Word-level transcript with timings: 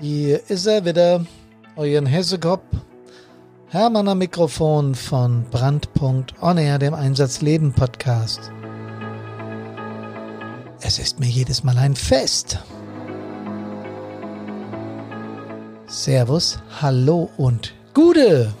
Hier 0.00 0.40
ist 0.48 0.66
er 0.66 0.84
wieder, 0.84 1.24
euren 1.76 2.06
Hessekopf. 2.06 2.64
Hermann 3.68 4.08
am 4.08 4.18
Mikrofon 4.18 4.94
von 4.94 5.44
Brandpunkt 5.50 6.34
On 6.42 6.58
Air, 6.58 6.78
dem 6.80 6.94
Einsatzleben 6.94 7.72
Podcast. 7.72 8.50
Es 10.80 10.98
ist 10.98 11.20
mir 11.20 11.28
jedes 11.28 11.62
Mal 11.62 11.78
ein 11.78 11.94
Fest. 11.94 12.58
Servus, 15.86 16.58
hallo 16.80 17.30
und 17.36 17.72
Gude! 17.94 18.52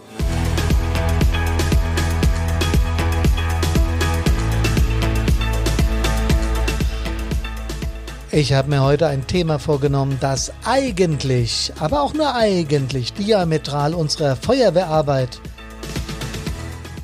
Ich 8.36 8.52
habe 8.52 8.68
mir 8.68 8.82
heute 8.82 9.06
ein 9.06 9.28
Thema 9.28 9.60
vorgenommen, 9.60 10.18
das 10.20 10.52
eigentlich, 10.64 11.72
aber 11.78 12.02
auch 12.02 12.14
nur 12.14 12.34
eigentlich 12.34 13.12
diametral 13.12 13.94
unserer 13.94 14.34
Feuerwehrarbeit 14.34 15.40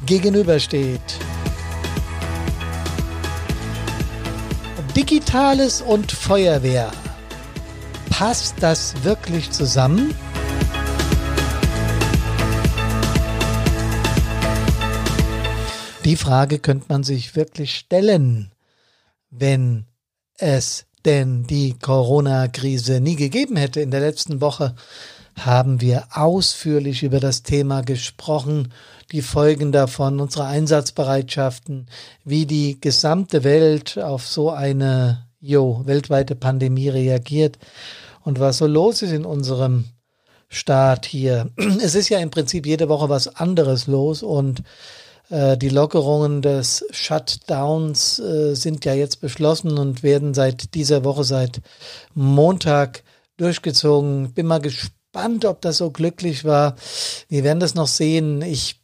gegenübersteht. 0.06 1.00
Digitales 4.96 5.82
und 5.82 6.10
Feuerwehr. 6.10 6.90
Passt 8.10 8.56
das 8.58 9.04
wirklich 9.04 9.52
zusammen? 9.52 10.12
Die 16.04 16.16
Frage 16.16 16.58
könnte 16.58 16.86
man 16.88 17.04
sich 17.04 17.36
wirklich 17.36 17.76
stellen, 17.76 18.50
wenn 19.30 19.86
es 20.36 20.86
denn 21.04 21.44
die 21.44 21.78
Corona-Krise 21.78 23.00
nie 23.00 23.16
gegeben 23.16 23.56
hätte. 23.56 23.80
In 23.80 23.90
der 23.90 24.00
letzten 24.00 24.40
Woche 24.40 24.74
haben 25.38 25.80
wir 25.80 26.04
ausführlich 26.12 27.02
über 27.02 27.20
das 27.20 27.42
Thema 27.42 27.82
gesprochen, 27.82 28.72
die 29.12 29.22
Folgen 29.22 29.72
davon, 29.72 30.20
unsere 30.20 30.44
Einsatzbereitschaften, 30.44 31.86
wie 32.24 32.46
die 32.46 32.80
gesamte 32.80 33.44
Welt 33.44 33.98
auf 33.98 34.26
so 34.26 34.50
eine 34.50 35.26
jo, 35.40 35.82
weltweite 35.84 36.34
Pandemie 36.36 36.88
reagiert 36.88 37.58
und 38.22 38.38
was 38.38 38.58
so 38.58 38.66
los 38.66 39.02
ist 39.02 39.12
in 39.12 39.24
unserem 39.24 39.86
Staat 40.48 41.06
hier. 41.06 41.50
Es 41.82 41.94
ist 41.94 42.08
ja 42.08 42.18
im 42.18 42.30
Prinzip 42.30 42.66
jede 42.66 42.88
Woche 42.88 43.08
was 43.08 43.36
anderes 43.36 43.86
los 43.86 44.22
und 44.22 44.62
die 45.30 45.68
Lockerungen 45.68 46.42
des 46.42 46.84
Shutdowns 46.90 48.18
äh, 48.18 48.54
sind 48.54 48.84
ja 48.84 48.94
jetzt 48.94 49.20
beschlossen 49.20 49.78
und 49.78 50.02
werden 50.02 50.34
seit 50.34 50.74
dieser 50.74 51.04
Woche, 51.04 51.22
seit 51.22 51.60
Montag 52.14 53.04
durchgezogen. 53.36 54.32
Bin 54.32 54.46
mal 54.46 54.60
gespannt, 54.60 55.44
ob 55.44 55.60
das 55.60 55.78
so 55.78 55.90
glücklich 55.90 56.44
war. 56.44 56.76
Wir 57.28 57.44
werden 57.44 57.60
das 57.60 57.74
noch 57.74 57.86
sehen. 57.86 58.42
Ich 58.42 58.80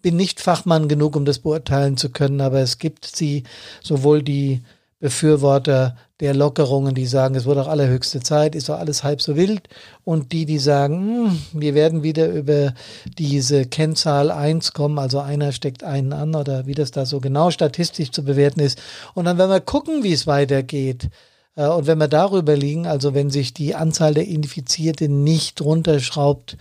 bin 0.00 0.16
nicht 0.16 0.40
Fachmann 0.40 0.88
genug, 0.88 1.16
um 1.16 1.24
das 1.24 1.40
beurteilen 1.40 1.96
zu 1.96 2.10
können, 2.10 2.40
aber 2.40 2.60
es 2.60 2.78
gibt 2.78 3.04
sie, 3.04 3.44
sowohl 3.82 4.22
die 4.22 4.62
Befürworter 4.98 5.96
der 6.20 6.34
Lockerungen, 6.34 6.94
die 6.94 7.06
sagen, 7.06 7.34
es 7.34 7.46
wurde 7.46 7.62
auch 7.62 7.68
allerhöchste 7.68 8.20
Zeit, 8.20 8.54
ist 8.54 8.68
doch 8.68 8.78
alles 8.78 9.02
halb 9.02 9.22
so 9.22 9.36
wild. 9.36 9.68
Und 10.04 10.32
die, 10.32 10.44
die 10.44 10.58
sagen, 10.58 11.30
hm, 11.30 11.60
wir 11.60 11.74
werden 11.74 12.02
wieder 12.02 12.28
über 12.28 12.74
diese 13.18 13.64
Kennzahl 13.66 14.30
1 14.30 14.72
kommen, 14.72 14.98
also 14.98 15.20
einer 15.20 15.52
steckt 15.52 15.82
einen 15.82 16.12
an 16.12 16.34
oder 16.34 16.66
wie 16.66 16.74
das 16.74 16.90
da 16.90 17.06
so 17.06 17.20
genau 17.20 17.50
statistisch 17.50 18.10
zu 18.10 18.24
bewerten 18.24 18.60
ist. 18.60 18.80
Und 19.14 19.24
dann 19.24 19.38
werden 19.38 19.50
wir 19.50 19.60
gucken, 19.60 20.02
wie 20.02 20.12
es 20.12 20.26
weitergeht. 20.26 21.08
Äh, 21.56 21.68
und 21.68 21.86
wenn 21.86 21.98
wir 21.98 22.08
darüber 22.08 22.56
liegen, 22.56 22.86
also 22.86 23.14
wenn 23.14 23.30
sich 23.30 23.54
die 23.54 23.74
Anzahl 23.74 24.14
der 24.14 24.26
Infizierten 24.26 25.24
nicht 25.24 25.60
runterschraubt, 25.62 26.56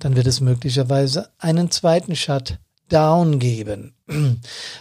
dann 0.00 0.16
wird 0.16 0.26
es 0.26 0.40
möglicherweise 0.40 1.28
einen 1.38 1.70
zweiten 1.70 2.14
Shut 2.14 2.58
Down 2.88 3.38
geben. 3.38 3.94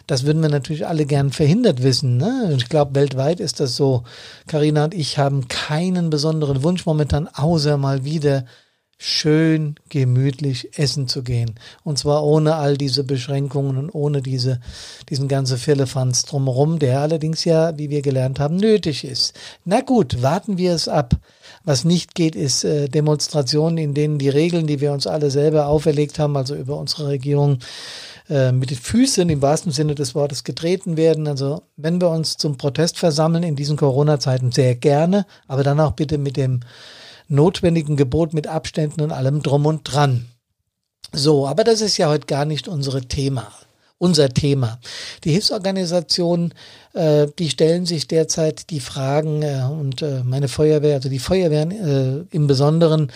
Das 0.07 0.23
würden 0.23 0.41
wir 0.41 0.49
natürlich 0.49 0.87
alle 0.87 1.05
gern 1.05 1.31
verhindert 1.31 1.83
wissen. 1.83 2.17
Ne? 2.17 2.53
Ich 2.57 2.69
glaube, 2.69 2.95
weltweit 2.95 3.39
ist 3.39 3.59
das 3.59 3.75
so. 3.75 4.03
Karina 4.47 4.85
und 4.85 4.93
ich 4.93 5.17
haben 5.17 5.47
keinen 5.47 6.09
besonderen 6.09 6.63
Wunsch 6.63 6.85
momentan, 6.85 7.27
außer 7.27 7.77
mal 7.77 8.05
wieder 8.05 8.45
schön 8.99 9.75
gemütlich 9.89 10.77
essen 10.79 11.07
zu 11.07 11.23
gehen. 11.23 11.55
Und 11.83 11.99
zwar 11.99 12.23
ohne 12.23 12.55
all 12.55 12.77
diese 12.77 13.03
Beschränkungen 13.03 13.77
und 13.77 13.91
ohne 13.91 14.21
diese, 14.21 14.59
diesen 15.09 15.27
ganzen 15.27 15.57
Firlefanz 15.57 16.23
drumherum, 16.23 16.79
der 16.79 17.01
allerdings 17.01 17.45
ja, 17.45 17.77
wie 17.77 17.89
wir 17.89 18.01
gelernt 18.01 18.39
haben, 18.39 18.57
nötig 18.57 19.03
ist. 19.03 19.35
Na 19.65 19.81
gut, 19.81 20.21
warten 20.23 20.57
wir 20.57 20.73
es 20.73 20.87
ab. 20.87 21.15
Was 21.67 21.83
nicht 21.83 22.15
geht, 22.15 22.37
ist 22.37 22.63
äh, 22.63 22.87
Demonstrationen, 22.87 23.77
in 23.77 23.93
denen 23.93 24.19
die 24.19 24.29
Regeln, 24.29 24.67
die 24.67 24.79
wir 24.79 24.93
uns 24.93 25.05
alle 25.05 25.29
selber 25.29 25.67
auferlegt 25.67 26.17
haben, 26.17 26.37
also 26.37 26.55
über 26.55 26.77
unsere 26.77 27.09
Regierung, 27.09 27.59
äh, 28.29 28.53
mit 28.53 28.69
den 28.69 28.77
Füßen 28.77 29.27
im 29.27 29.41
wahrsten 29.41 29.73
Sinne 29.73 29.93
des 29.93 30.15
Wortes 30.15 30.45
getreten 30.45 30.95
werden. 30.95 31.27
Also 31.27 31.63
wenn 31.75 31.99
wir 31.99 32.09
uns 32.09 32.37
zum 32.37 32.55
Protest 32.55 32.97
versammeln 32.97 33.43
in 33.43 33.57
diesen 33.57 33.75
Corona-Zeiten, 33.75 34.53
sehr 34.53 34.75
gerne, 34.75 35.25
aber 35.49 35.65
dann 35.65 35.81
auch 35.81 35.91
bitte 35.91 36.17
mit 36.17 36.37
dem 36.37 36.61
notwendigen 37.27 37.97
Gebot, 37.97 38.33
mit 38.33 38.47
Abständen 38.47 39.01
und 39.01 39.11
allem 39.11 39.43
drum 39.43 39.65
und 39.65 39.83
dran. 39.83 40.25
So, 41.11 41.47
aber 41.47 41.65
das 41.65 41.81
ist 41.81 41.97
ja 41.97 42.07
heute 42.07 42.27
gar 42.27 42.45
nicht 42.45 42.69
unsere 42.69 43.01
Thema 43.01 43.51
unser 43.99 44.29
Thema. 44.29 44.79
Die 45.23 45.31
Hilfsorganisationen, 45.31 46.53
äh, 46.93 47.27
die 47.39 47.49
stellen 47.49 47.85
sich 47.85 48.07
derzeit 48.07 48.69
die 48.69 48.79
Fragen 48.79 49.41
äh, 49.41 49.63
und 49.69 50.01
äh, 50.01 50.21
meine 50.23 50.47
Feuerwehr, 50.47 50.95
also 50.95 51.09
die 51.09 51.19
Feuerwehren 51.19 51.71
äh, 51.71 52.35
im 52.35 52.47
Besonderen, 52.47 53.11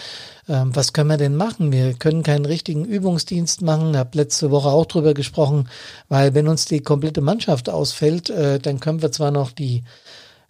äh, 0.47 0.63
was 0.65 0.93
können 0.93 1.09
wir 1.09 1.17
denn 1.17 1.35
machen? 1.35 1.71
Wir 1.71 1.93
können 1.93 2.23
keinen 2.23 2.45
richtigen 2.45 2.85
Übungsdienst 2.85 3.61
machen. 3.61 3.91
Ich 3.91 3.97
habe 3.97 4.17
letzte 4.17 4.49
Woche 4.49 4.69
auch 4.69 4.85
drüber 4.85 5.13
gesprochen, 5.13 5.69
weil 6.09 6.33
wenn 6.33 6.47
uns 6.47 6.65
die 6.65 6.81
komplette 6.81 7.21
Mannschaft 7.21 7.69
ausfällt, 7.69 8.29
äh, 8.29 8.59
dann 8.59 8.79
können 8.79 9.01
wir 9.01 9.11
zwar 9.11 9.31
noch 9.31 9.51
die 9.51 9.83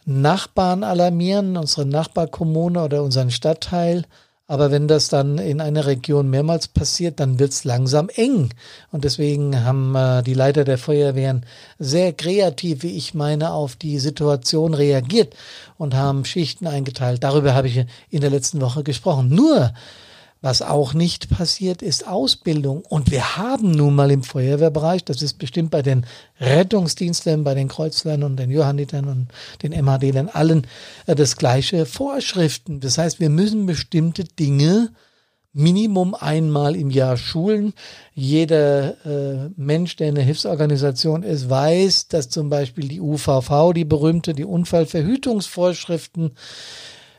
Nachbarn 0.05 0.83
alarmieren, 0.83 1.57
unsere 1.57 1.85
Nachbarkommune 1.85 2.81
oder 2.83 3.03
unseren 3.03 3.31
Stadtteil, 3.31 4.05
aber 4.47 4.69
wenn 4.69 4.87
das 4.87 5.07
dann 5.07 5.37
in 5.37 5.61
einer 5.61 5.85
Region 5.85 6.29
mehrmals 6.29 6.67
passiert, 6.67 7.19
dann 7.19 7.39
wird's 7.39 7.63
langsam 7.63 8.09
eng. 8.09 8.49
Und 8.91 9.05
deswegen 9.05 9.63
haben 9.63 9.95
äh, 9.95 10.23
die 10.23 10.33
Leiter 10.33 10.65
der 10.65 10.77
Feuerwehren 10.77 11.45
sehr 11.79 12.11
kreativ, 12.11 12.83
wie 12.83 12.97
ich 12.97 13.13
meine, 13.13 13.51
auf 13.51 13.77
die 13.77 13.97
Situation 13.99 14.73
reagiert 14.73 15.35
und 15.77 15.95
haben 15.95 16.25
Schichten 16.25 16.67
eingeteilt. 16.67 17.23
Darüber 17.23 17.53
habe 17.53 17.67
ich 17.67 17.85
in 18.09 18.21
der 18.21 18.29
letzten 18.29 18.59
Woche 18.59 18.83
gesprochen. 18.83 19.29
Nur 19.29 19.71
was 20.41 20.63
auch 20.63 20.93
nicht 20.95 21.29
passiert, 21.29 21.83
ist 21.83 22.07
Ausbildung. 22.07 22.83
Und 22.89 23.11
wir 23.11 23.37
haben 23.37 23.71
nun 23.71 23.93
mal 23.95 24.09
im 24.09 24.23
Feuerwehrbereich, 24.23 25.05
das 25.05 25.21
ist 25.21 25.37
bestimmt 25.37 25.69
bei 25.69 25.83
den 25.83 26.05
Rettungsdiensten, 26.39 27.43
bei 27.43 27.53
den 27.53 27.67
Kreuzlern 27.67 28.23
und 28.23 28.37
den 28.37 28.49
Johannitern 28.49 29.07
und 29.07 29.27
den 29.61 29.71
MHD-Lern 29.71 30.29
allen 30.29 30.65
äh, 31.05 31.13
das 31.13 31.37
gleiche 31.37 31.85
Vorschriften. 31.85 32.79
Das 32.79 32.97
heißt, 32.97 33.19
wir 33.19 33.29
müssen 33.29 33.67
bestimmte 33.67 34.23
Dinge 34.23 34.89
Minimum 35.53 36.15
einmal 36.15 36.75
im 36.75 36.89
Jahr 36.89 37.17
schulen. 37.17 37.73
Jeder 38.13 38.95
äh, 39.05 39.49
Mensch, 39.57 39.97
der 39.97 40.07
in 40.09 40.15
einer 40.15 40.25
Hilfsorganisation 40.25 41.23
ist, 41.23 41.49
weiß, 41.49 42.07
dass 42.07 42.29
zum 42.29 42.49
Beispiel 42.49 42.87
die 42.87 43.01
UVV, 43.01 43.73
die 43.73 43.83
berühmte, 43.83 44.33
die 44.33 44.45
Unfallverhütungsvorschriften, 44.45 46.31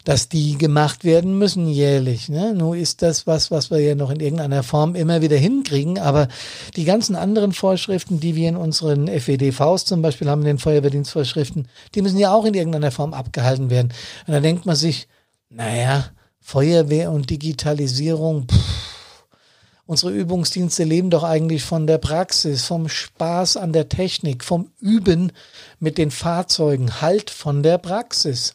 dass 0.04 0.28
die 0.28 0.58
gemacht 0.58 1.04
werden 1.04 1.38
müssen 1.38 1.68
jährlich. 1.68 2.28
Ne? 2.28 2.54
Nur 2.54 2.76
ist 2.76 3.02
das 3.02 3.26
was, 3.26 3.50
was 3.50 3.70
wir 3.70 3.78
ja 3.78 3.94
noch 3.94 4.10
in 4.10 4.20
irgendeiner 4.20 4.62
Form 4.62 4.94
immer 4.94 5.22
wieder 5.22 5.36
hinkriegen. 5.36 5.98
Aber 5.98 6.28
die 6.76 6.84
ganzen 6.84 7.14
anderen 7.14 7.52
Vorschriften, 7.52 8.18
die 8.18 8.34
wir 8.34 8.48
in 8.48 8.56
unseren 8.56 9.08
FEDVs 9.08 9.84
zum 9.84 10.02
Beispiel 10.02 10.28
haben, 10.28 10.44
den 10.44 10.58
Feuerwehrdienstvorschriften, 10.58 11.68
die 11.94 12.02
müssen 12.02 12.19
ja 12.19 12.34
auch 12.34 12.44
in 12.44 12.54
irgendeiner 12.54 12.90
Form 12.90 13.14
abgehalten 13.14 13.70
werden. 13.70 13.93
Und 14.26 14.32
da 14.32 14.40
denkt 14.40 14.66
man 14.66 14.76
sich, 14.76 15.08
naja, 15.49 16.06
Feuerwehr 16.40 17.12
und 17.12 17.31
Digitalisierung, 17.31 18.49
pff, 18.49 18.82
Unsere 19.84 20.12
Übungsdienste 20.12 20.84
leben 20.84 21.10
doch 21.10 21.25
eigentlich 21.25 21.64
von 21.64 21.87
der 21.87 21.99
Praxis, 21.99 22.64
vom 22.64 22.88
Spaß 22.88 23.56
an 23.56 23.72
der 23.72 23.88
Technik, 23.88 24.44
vom 24.44 24.70
Üben 24.81 25.32
mit 25.81 25.99
den 25.99 26.10
Fahrzeugen, 26.10 27.02
halt 27.02 27.31
von 27.31 27.62
der 27.62 27.78
Praxis. 27.78 28.54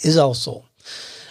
Ist 0.00 0.18
auch 0.18 0.34
so. 0.34 0.64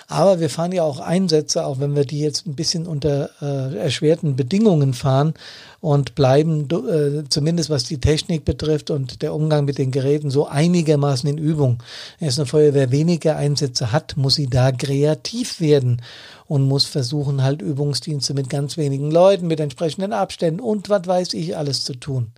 Aber 0.07 0.39
wir 0.39 0.49
fahren 0.49 0.73
ja 0.73 0.83
auch 0.83 0.99
Einsätze, 0.99 1.65
auch 1.65 1.79
wenn 1.79 1.95
wir 1.95 2.05
die 2.05 2.19
jetzt 2.19 2.45
ein 2.45 2.55
bisschen 2.55 2.85
unter 2.85 3.29
äh, 3.41 3.77
erschwerten 3.77 4.35
Bedingungen 4.35 4.93
fahren 4.93 5.33
und 5.79 6.13
bleiben, 6.13 6.67
äh, 6.69 7.23
zumindest 7.29 7.69
was 7.69 7.85
die 7.85 7.99
Technik 7.99 8.45
betrifft 8.45 8.91
und 8.91 9.21
der 9.21 9.33
Umgang 9.33 9.65
mit 9.65 9.77
den 9.77 9.91
Geräten, 9.91 10.29
so 10.29 10.45
einigermaßen 10.47 11.27
in 11.27 11.37
Übung. 11.37 11.81
Es 12.19 12.37
eine 12.37 12.45
Feuerwehr 12.45 12.91
weniger 12.91 13.37
Einsätze 13.37 13.91
hat, 13.91 14.15
muss 14.15 14.35
sie 14.35 14.47
da 14.47 14.71
kreativ 14.71 15.59
werden 15.59 16.01
und 16.45 16.67
muss 16.67 16.85
versuchen, 16.85 17.41
halt 17.41 17.61
Übungsdienste 17.61 18.33
mit 18.33 18.49
ganz 18.49 18.77
wenigen 18.77 19.09
Leuten, 19.09 19.47
mit 19.47 19.59
entsprechenden 19.59 20.13
Abständen 20.13 20.59
und 20.59 20.89
was 20.89 21.07
weiß 21.07 21.33
ich 21.33 21.57
alles 21.57 21.85
zu 21.85 21.95
tun. 21.95 22.33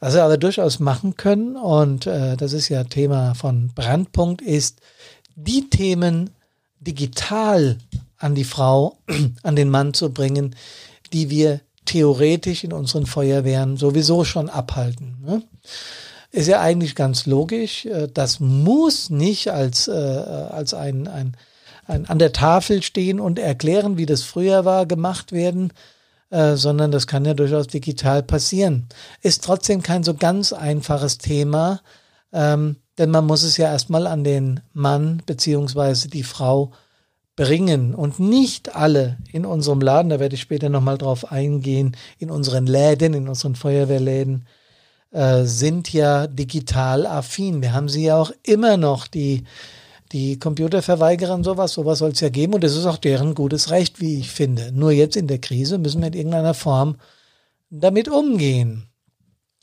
Was 0.00 0.14
wir 0.14 0.24
aber 0.24 0.36
durchaus 0.36 0.78
machen 0.78 1.16
können, 1.16 1.56
und 1.56 2.06
äh, 2.06 2.36
das 2.36 2.52
ist 2.52 2.68
ja 2.68 2.84
Thema 2.84 3.34
von 3.34 3.70
Brandpunkt, 3.74 4.42
ist, 4.42 4.80
die 5.36 5.70
Themen 5.70 6.30
digital 6.80 7.78
an 8.18 8.34
die 8.34 8.44
Frau, 8.44 8.98
an 9.42 9.54
den 9.54 9.70
Mann 9.70 9.94
zu 9.94 10.10
bringen, 10.10 10.56
die 11.12 11.30
wir 11.30 11.60
theoretisch 11.84 12.64
in 12.64 12.72
unseren 12.72 13.06
Feuerwehren 13.06 13.76
sowieso 13.76 14.24
schon 14.24 14.50
abhalten. 14.50 15.16
Ne? 15.24 15.42
Ist 16.32 16.48
ja 16.48 16.60
eigentlich 16.60 16.94
ganz 16.94 17.26
logisch. 17.26 17.86
Äh, 17.86 18.08
das 18.12 18.40
muss 18.40 19.10
nicht 19.10 19.50
als, 19.50 19.88
äh, 19.88 19.92
als 19.92 20.74
ein, 20.74 21.06
ein, 21.06 21.36
ein 21.86 22.06
an 22.06 22.18
der 22.18 22.32
Tafel 22.32 22.82
stehen 22.82 23.20
und 23.20 23.38
erklären, 23.38 23.96
wie 23.96 24.06
das 24.06 24.22
früher 24.22 24.64
war, 24.64 24.86
gemacht 24.86 25.32
werden, 25.32 25.72
äh, 26.30 26.56
sondern 26.56 26.90
das 26.90 27.06
kann 27.06 27.24
ja 27.24 27.34
durchaus 27.34 27.68
digital 27.68 28.22
passieren. 28.22 28.88
Ist 29.22 29.44
trotzdem 29.44 29.82
kein 29.82 30.02
so 30.02 30.14
ganz 30.14 30.52
einfaches 30.52 31.18
Thema, 31.18 31.80
ähm, 32.32 32.76
denn 32.98 33.10
man 33.10 33.26
muss 33.26 33.42
es 33.42 33.56
ja 33.56 33.70
erstmal 33.70 34.06
an 34.06 34.24
den 34.24 34.60
Mann 34.72 35.22
beziehungsweise 35.26 36.08
die 36.08 36.22
Frau 36.22 36.72
bringen 37.36 37.94
und 37.94 38.18
nicht 38.18 38.74
alle 38.74 39.18
in 39.30 39.44
unserem 39.44 39.80
Laden, 39.80 40.08
da 40.08 40.18
werde 40.18 40.34
ich 40.34 40.40
später 40.40 40.70
nochmal 40.70 40.96
drauf 40.96 41.30
eingehen, 41.30 41.94
in 42.18 42.30
unseren 42.30 42.66
Läden, 42.66 43.12
in 43.12 43.28
unseren 43.28 43.54
Feuerwehrläden, 43.54 44.46
äh, 45.10 45.44
sind 45.44 45.92
ja 45.92 46.26
digital 46.26 47.06
affin. 47.06 47.60
Wir 47.60 47.74
haben 47.74 47.90
sie 47.90 48.04
ja 48.04 48.16
auch 48.16 48.32
immer 48.42 48.78
noch, 48.78 49.06
die, 49.06 49.44
die 50.12 50.38
Computerverweigerer 50.38 51.34
und 51.34 51.44
sowas, 51.44 51.74
sowas 51.74 51.98
soll 51.98 52.12
es 52.12 52.20
ja 52.20 52.30
geben 52.30 52.54
und 52.54 52.64
das 52.64 52.74
ist 52.74 52.86
auch 52.86 52.96
deren 52.96 53.34
gutes 53.34 53.70
Recht, 53.70 54.00
wie 54.00 54.18
ich 54.18 54.30
finde. 54.30 54.72
Nur 54.72 54.92
jetzt 54.92 55.16
in 55.16 55.26
der 55.26 55.38
Krise 55.38 55.76
müssen 55.76 56.00
wir 56.00 56.08
in 56.08 56.14
irgendeiner 56.14 56.54
Form 56.54 56.96
damit 57.68 58.08
umgehen. 58.08 58.88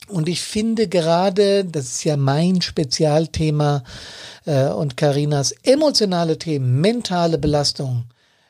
Und 0.08 0.28
ich 0.28 0.42
finde 0.42 0.88
gerade, 0.88 1.64
das 1.64 1.86
ist 1.86 2.04
ja 2.04 2.16
mein 2.16 2.60
Spezialthema, 2.60 3.82
äh, 4.46 4.68
und 4.68 4.96
Karinas 4.96 5.52
emotionale 5.62 6.38
Themen, 6.38 6.80
mentale 6.80 7.38
Belastung, 7.38 8.04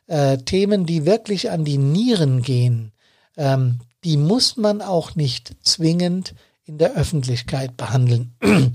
äh, 0.07 0.39
Themen, 0.39 0.87
die 0.87 1.07
wirklich 1.07 1.51
an 1.51 1.65
die 1.65 1.79
Nieren 1.79 2.43
gehen, 2.43 2.93
ähm, 3.37 3.81
die 4.05 4.17
muss 4.17 4.57
man 4.57 4.83
auch 4.83 5.15
nicht 5.15 5.53
zwingend 5.63 6.35
in 6.67 6.79
der 6.79 6.95
Öffentlichkeit 6.95 7.77
behandeln. 7.77 8.35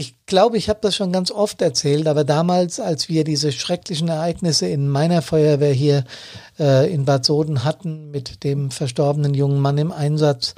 Ich 0.00 0.14
glaube, 0.26 0.58
ich 0.58 0.68
habe 0.68 0.78
das 0.80 0.94
schon 0.94 1.10
ganz 1.10 1.32
oft 1.32 1.60
erzählt, 1.60 2.06
aber 2.06 2.22
damals, 2.22 2.78
als 2.78 3.08
wir 3.08 3.24
diese 3.24 3.50
schrecklichen 3.50 4.06
Ereignisse 4.06 4.68
in 4.68 4.86
meiner 4.86 5.22
Feuerwehr 5.22 5.72
hier 5.72 6.04
äh, 6.56 6.88
in 6.94 7.04
Bad 7.04 7.24
Soden 7.24 7.64
hatten 7.64 8.12
mit 8.12 8.44
dem 8.44 8.70
verstorbenen 8.70 9.34
jungen 9.34 9.58
Mann 9.58 9.76
im 9.76 9.90
Einsatz, 9.90 10.54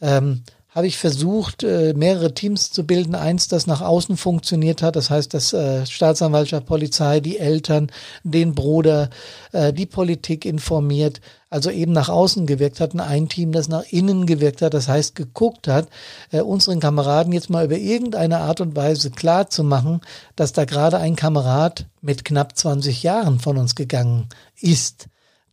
ähm, 0.00 0.42
habe 0.74 0.86
ich 0.86 0.96
versucht, 0.96 1.64
äh, 1.64 1.92
mehrere 1.94 2.32
Teams 2.32 2.70
zu 2.70 2.86
bilden. 2.86 3.14
Eins, 3.14 3.48
das 3.48 3.66
nach 3.66 3.82
außen 3.82 4.16
funktioniert 4.16 4.80
hat, 4.80 4.96
das 4.96 5.10
heißt, 5.10 5.34
dass 5.34 5.52
äh, 5.52 5.84
Staatsanwaltschaft, 5.84 6.66
Polizei, 6.66 7.20
die 7.20 7.38
Eltern, 7.38 7.90
den 8.24 8.54
Bruder, 8.54 9.10
äh, 9.52 9.74
die 9.74 9.84
Politik 9.84 10.46
informiert, 10.46 11.20
also 11.50 11.70
eben 11.70 11.92
nach 11.92 12.08
außen 12.08 12.46
gewirkt 12.46 12.80
hat. 12.80 12.94
Und 12.94 13.00
ein 13.00 13.28
Team, 13.28 13.52
das 13.52 13.68
nach 13.68 13.84
innen 13.90 14.24
gewirkt 14.24 14.62
hat, 14.62 14.72
das 14.72 14.88
heißt, 14.88 15.14
geguckt 15.14 15.68
hat, 15.68 15.88
unseren 16.30 16.80
Kameraden 16.80 17.34
jetzt 17.34 17.50
mal 17.50 17.66
über 17.66 17.76
irgendeine 17.76 18.38
Art 18.38 18.62
und 18.62 18.74
Weise 18.74 19.10
klar 19.10 19.50
zu 19.50 19.62
machen, 19.62 20.00
dass 20.34 20.54
da 20.54 20.64
gerade 20.64 20.96
ein 20.96 21.14
Kamerad 21.14 21.86
mit 22.00 22.24
knapp 22.24 22.56
20 22.56 23.02
Jahren 23.02 23.38
von 23.38 23.58
uns 23.58 23.74
gegangen 23.74 24.28
ist. 24.58 25.08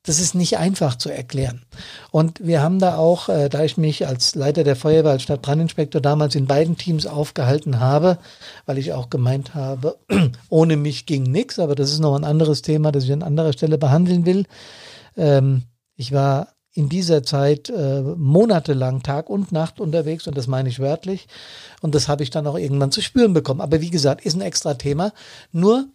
Das 0.09 0.19
ist 0.19 0.33
nicht 0.33 0.57
einfach 0.57 0.95
zu 0.95 1.11
erklären. 1.11 1.61
Und 2.09 2.43
wir 2.43 2.63
haben 2.63 2.79
da 2.79 2.97
auch, 2.97 3.29
äh, 3.29 3.47
da 3.47 3.63
ich 3.63 3.77
mich 3.77 4.07
als 4.07 4.33
Leiter 4.33 4.63
der 4.63 4.75
Feuerwehr, 4.75 5.11
als 5.11 5.21
Stadtbrandinspektor 5.21 6.01
damals 6.01 6.33
in 6.33 6.47
beiden 6.47 6.77
Teams 6.77 7.05
aufgehalten 7.05 7.79
habe, 7.79 8.17
weil 8.65 8.79
ich 8.79 8.91
auch 8.91 9.11
gemeint 9.11 9.53
habe, 9.53 9.99
ohne 10.49 10.77
mich 10.77 11.05
ging 11.05 11.21
nichts, 11.21 11.59
aber 11.59 11.75
das 11.75 11.91
ist 11.91 11.99
noch 11.99 12.15
ein 12.15 12.23
anderes 12.23 12.63
Thema, 12.63 12.91
das 12.91 13.03
ich 13.03 13.13
an 13.13 13.21
anderer 13.21 13.53
Stelle 13.53 13.77
behandeln 13.77 14.25
will. 14.25 14.47
Ähm, 15.15 15.65
ich 15.95 16.11
war 16.11 16.55
in 16.73 16.89
dieser 16.89 17.21
Zeit 17.21 17.69
äh, 17.69 18.01
monatelang 18.01 19.03
Tag 19.03 19.29
und 19.29 19.51
Nacht 19.51 19.79
unterwegs 19.79 20.25
und 20.25 20.35
das 20.35 20.47
meine 20.47 20.69
ich 20.69 20.79
wörtlich. 20.79 21.27
Und 21.83 21.93
das 21.93 22.07
habe 22.07 22.23
ich 22.23 22.31
dann 22.31 22.47
auch 22.47 22.57
irgendwann 22.57 22.91
zu 22.91 23.03
spüren 23.03 23.33
bekommen. 23.33 23.61
Aber 23.61 23.79
wie 23.79 23.91
gesagt, 23.91 24.25
ist 24.25 24.33
ein 24.33 24.41
extra 24.41 24.73
Thema. 24.73 25.13
Nur 25.51 25.85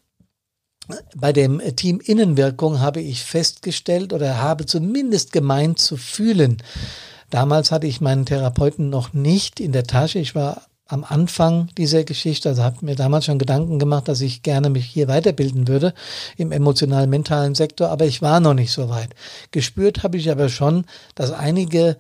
bei 1.17 1.33
dem 1.33 1.61
Team 1.77 2.01
Innenwirkung 2.05 2.81
habe 2.81 3.01
ich 3.01 3.25
festgestellt 3.25 4.13
oder 4.13 4.39
habe 4.39 4.67
zumindest 4.67 5.33
gemeint 5.33 5.79
zu 5.79 5.97
fühlen. 5.97 6.59
Damals 7.31 7.71
hatte 7.71 7.87
ich 7.87 8.01
meinen 8.01 8.27
Therapeuten 8.27 8.91
noch 8.91 9.13
nicht 9.13 9.61
in 9.61 9.73
der 9.73 9.85
Tasche. 9.85 10.19
Ich 10.19 10.35
war 10.35 10.63
am 10.87 11.05
Anfang 11.05 11.69
dieser 11.79 12.05
Geschichte, 12.05 12.51
also 12.51 12.63
habe 12.63 12.85
mir 12.85 12.95
damals 12.95 13.25
schon 13.25 13.39
Gedanken 13.39 13.79
gemacht, 13.79 14.07
dass 14.07 14.21
ich 14.21 14.43
gerne 14.43 14.69
mich 14.69 14.85
hier 14.85 15.09
weiterbilden 15.09 15.67
würde 15.67 15.95
im 16.37 16.53
emotional-mentalen 16.53 17.55
Sektor, 17.55 17.89
aber 17.89 18.05
ich 18.05 18.21
war 18.21 18.41
noch 18.41 18.55
nicht 18.55 18.71
so 18.71 18.91
weit. 18.91 19.11
Gespürt 19.51 20.03
habe 20.03 20.19
ich 20.19 20.31
aber 20.31 20.51
schon, 20.51 20.85
dass 21.15 21.33
einige 21.33 21.97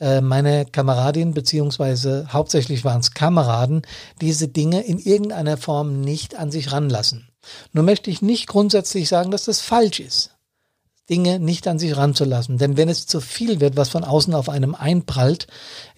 äh, 0.00 0.20
meine 0.20 0.66
Kameradinnen, 0.66 1.32
beziehungsweise 1.32 2.26
hauptsächlich 2.32 2.84
waren 2.84 3.00
es 3.00 3.14
Kameraden, 3.14 3.82
diese 4.20 4.48
Dinge 4.48 4.82
in 4.82 4.98
irgendeiner 4.98 5.56
Form 5.56 6.00
nicht 6.00 6.36
an 6.36 6.50
sich 6.50 6.72
ranlassen. 6.72 7.28
Nur 7.72 7.84
möchte 7.84 8.10
ich 8.10 8.22
nicht 8.22 8.46
grundsätzlich 8.46 9.08
sagen, 9.08 9.30
dass 9.30 9.44
das 9.44 9.60
falsch 9.60 10.00
ist, 10.00 10.30
Dinge 11.10 11.38
nicht 11.38 11.68
an 11.68 11.78
sich 11.78 11.96
ranzulassen. 11.96 12.58
Denn 12.58 12.76
wenn 12.76 12.88
es 12.88 13.06
zu 13.06 13.20
viel 13.20 13.60
wird, 13.60 13.76
was 13.76 13.90
von 13.90 14.04
außen 14.04 14.34
auf 14.34 14.48
einem 14.48 14.74
einprallt, 14.74 15.46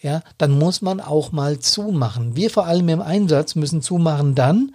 ja, 0.03 0.23
dann 0.39 0.53
muss 0.53 0.83
man 0.83 1.01
auch 1.01 1.33
mal 1.33 1.59
zumachen. 1.59 2.37
Wir 2.37 2.51
vor 2.51 2.67
allem 2.67 2.89
im 2.89 3.01
Einsatz 3.01 3.55
müssen 3.55 3.83
zumachen 3.83 4.35
dann, 4.35 4.75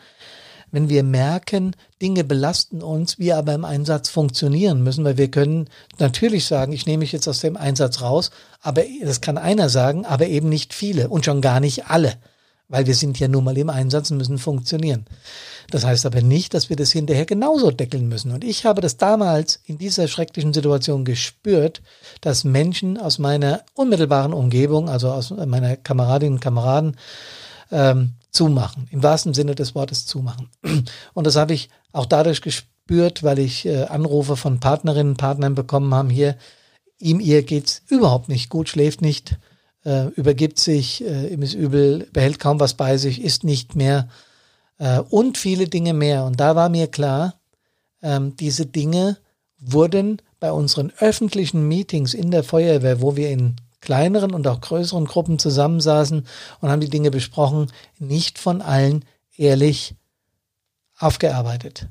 wenn 0.71 0.87
wir 0.87 1.03
merken, 1.03 1.75
Dinge 2.01 2.23
belasten 2.23 2.81
uns, 2.81 3.19
wir 3.19 3.37
aber 3.37 3.53
im 3.53 3.65
Einsatz 3.65 4.09
funktionieren 4.09 4.83
müssen, 4.83 5.03
weil 5.03 5.17
wir 5.17 5.29
können 5.29 5.69
natürlich 5.99 6.45
sagen, 6.45 6.71
ich 6.71 6.85
nehme 6.85 6.99
mich 6.99 7.11
jetzt 7.11 7.27
aus 7.27 7.39
dem 7.39 7.57
Einsatz 7.57 8.01
raus, 8.01 8.31
aber 8.61 8.83
das 9.03 9.19
kann 9.19 9.37
einer 9.37 9.67
sagen, 9.67 10.05
aber 10.05 10.27
eben 10.27 10.47
nicht 10.47 10.73
viele 10.73 11.09
und 11.09 11.25
schon 11.25 11.41
gar 11.41 11.59
nicht 11.59 11.87
alle, 11.87 12.13
weil 12.71 12.87
wir 12.87 12.95
sind 12.95 13.19
ja 13.19 13.27
nun 13.27 13.43
mal 13.43 13.57
im 13.57 13.69
Einsatz 13.69 14.09
und 14.09 14.17
müssen 14.17 14.37
funktionieren. 14.37 15.05
Das 15.69 15.85
heißt 15.85 16.05
aber 16.05 16.21
nicht, 16.21 16.53
dass 16.53 16.69
wir 16.69 16.77
das 16.77 16.91
hinterher 16.91 17.25
genauso 17.25 17.69
deckeln 17.69 18.07
müssen. 18.07 18.31
Und 18.31 18.45
ich 18.45 18.65
habe 18.65 18.81
das 18.81 18.95
damals 18.97 19.59
in 19.65 19.77
dieser 19.77 20.07
schrecklichen 20.07 20.53
Situation 20.53 21.03
gespürt, 21.03 21.81
dass 22.21 22.45
Menschen 22.45 22.97
aus 22.97 23.19
meiner 23.19 23.63
unmittelbaren 23.73 24.33
Umgebung, 24.33 24.89
also 24.89 25.11
aus 25.11 25.31
meiner 25.31 25.75
Kameradinnen 25.75 26.35
und 26.35 26.39
Kameraden, 26.39 26.97
ähm, 27.71 28.13
zumachen. 28.31 28.87
Im 28.89 29.03
wahrsten 29.03 29.33
Sinne 29.33 29.53
des 29.53 29.75
Wortes 29.75 30.05
zumachen. 30.05 30.49
Und 31.13 31.27
das 31.27 31.35
habe 31.35 31.53
ich 31.53 31.69
auch 31.91 32.05
dadurch 32.05 32.41
gespürt, 32.41 33.21
weil 33.21 33.39
ich 33.39 33.65
äh, 33.65 33.83
Anrufe 33.83 34.37
von 34.37 34.61
Partnerinnen 34.61 35.13
und 35.13 35.17
Partnern 35.17 35.55
bekommen 35.55 35.93
haben 35.93 36.09
hier. 36.09 36.37
Ihm, 36.99 37.19
ihr 37.19 37.43
geht's 37.43 37.81
überhaupt 37.89 38.29
nicht 38.29 38.49
gut, 38.49 38.69
schläft 38.69 39.01
nicht, 39.01 39.37
äh, 39.85 40.07
übergibt 40.09 40.59
sich, 40.59 41.03
äh, 41.03 41.33
ihm 41.33 41.41
ist 41.41 41.53
übel, 41.53 42.07
behält 42.13 42.39
kaum 42.39 42.59
was 42.59 42.75
bei 42.75 42.97
sich, 42.97 43.21
ist 43.21 43.43
nicht 43.43 43.75
mehr 43.75 44.09
äh, 44.77 44.99
und 44.99 45.37
viele 45.37 45.67
Dinge 45.67 45.93
mehr. 45.93 46.25
Und 46.25 46.39
da 46.39 46.55
war 46.55 46.69
mir 46.69 46.87
klar, 46.87 47.35
ähm, 48.01 48.35
diese 48.35 48.65
Dinge 48.65 49.17
wurden 49.59 50.21
bei 50.39 50.51
unseren 50.51 50.91
öffentlichen 50.99 51.67
Meetings 51.67 52.13
in 52.13 52.31
der 52.31 52.43
Feuerwehr, 52.43 53.01
wo 53.01 53.15
wir 53.15 53.29
in 53.29 53.55
kleineren 53.79 54.33
und 54.33 54.47
auch 54.47 54.61
größeren 54.61 55.05
Gruppen 55.05 55.39
zusammensaßen 55.39 56.25
und 56.59 56.69
haben 56.69 56.81
die 56.81 56.89
Dinge 56.89 57.11
besprochen, 57.11 57.71
nicht 57.99 58.39
von 58.39 58.61
allen 58.61 59.05
ehrlich 59.37 59.95
aufgearbeitet. 60.97 61.87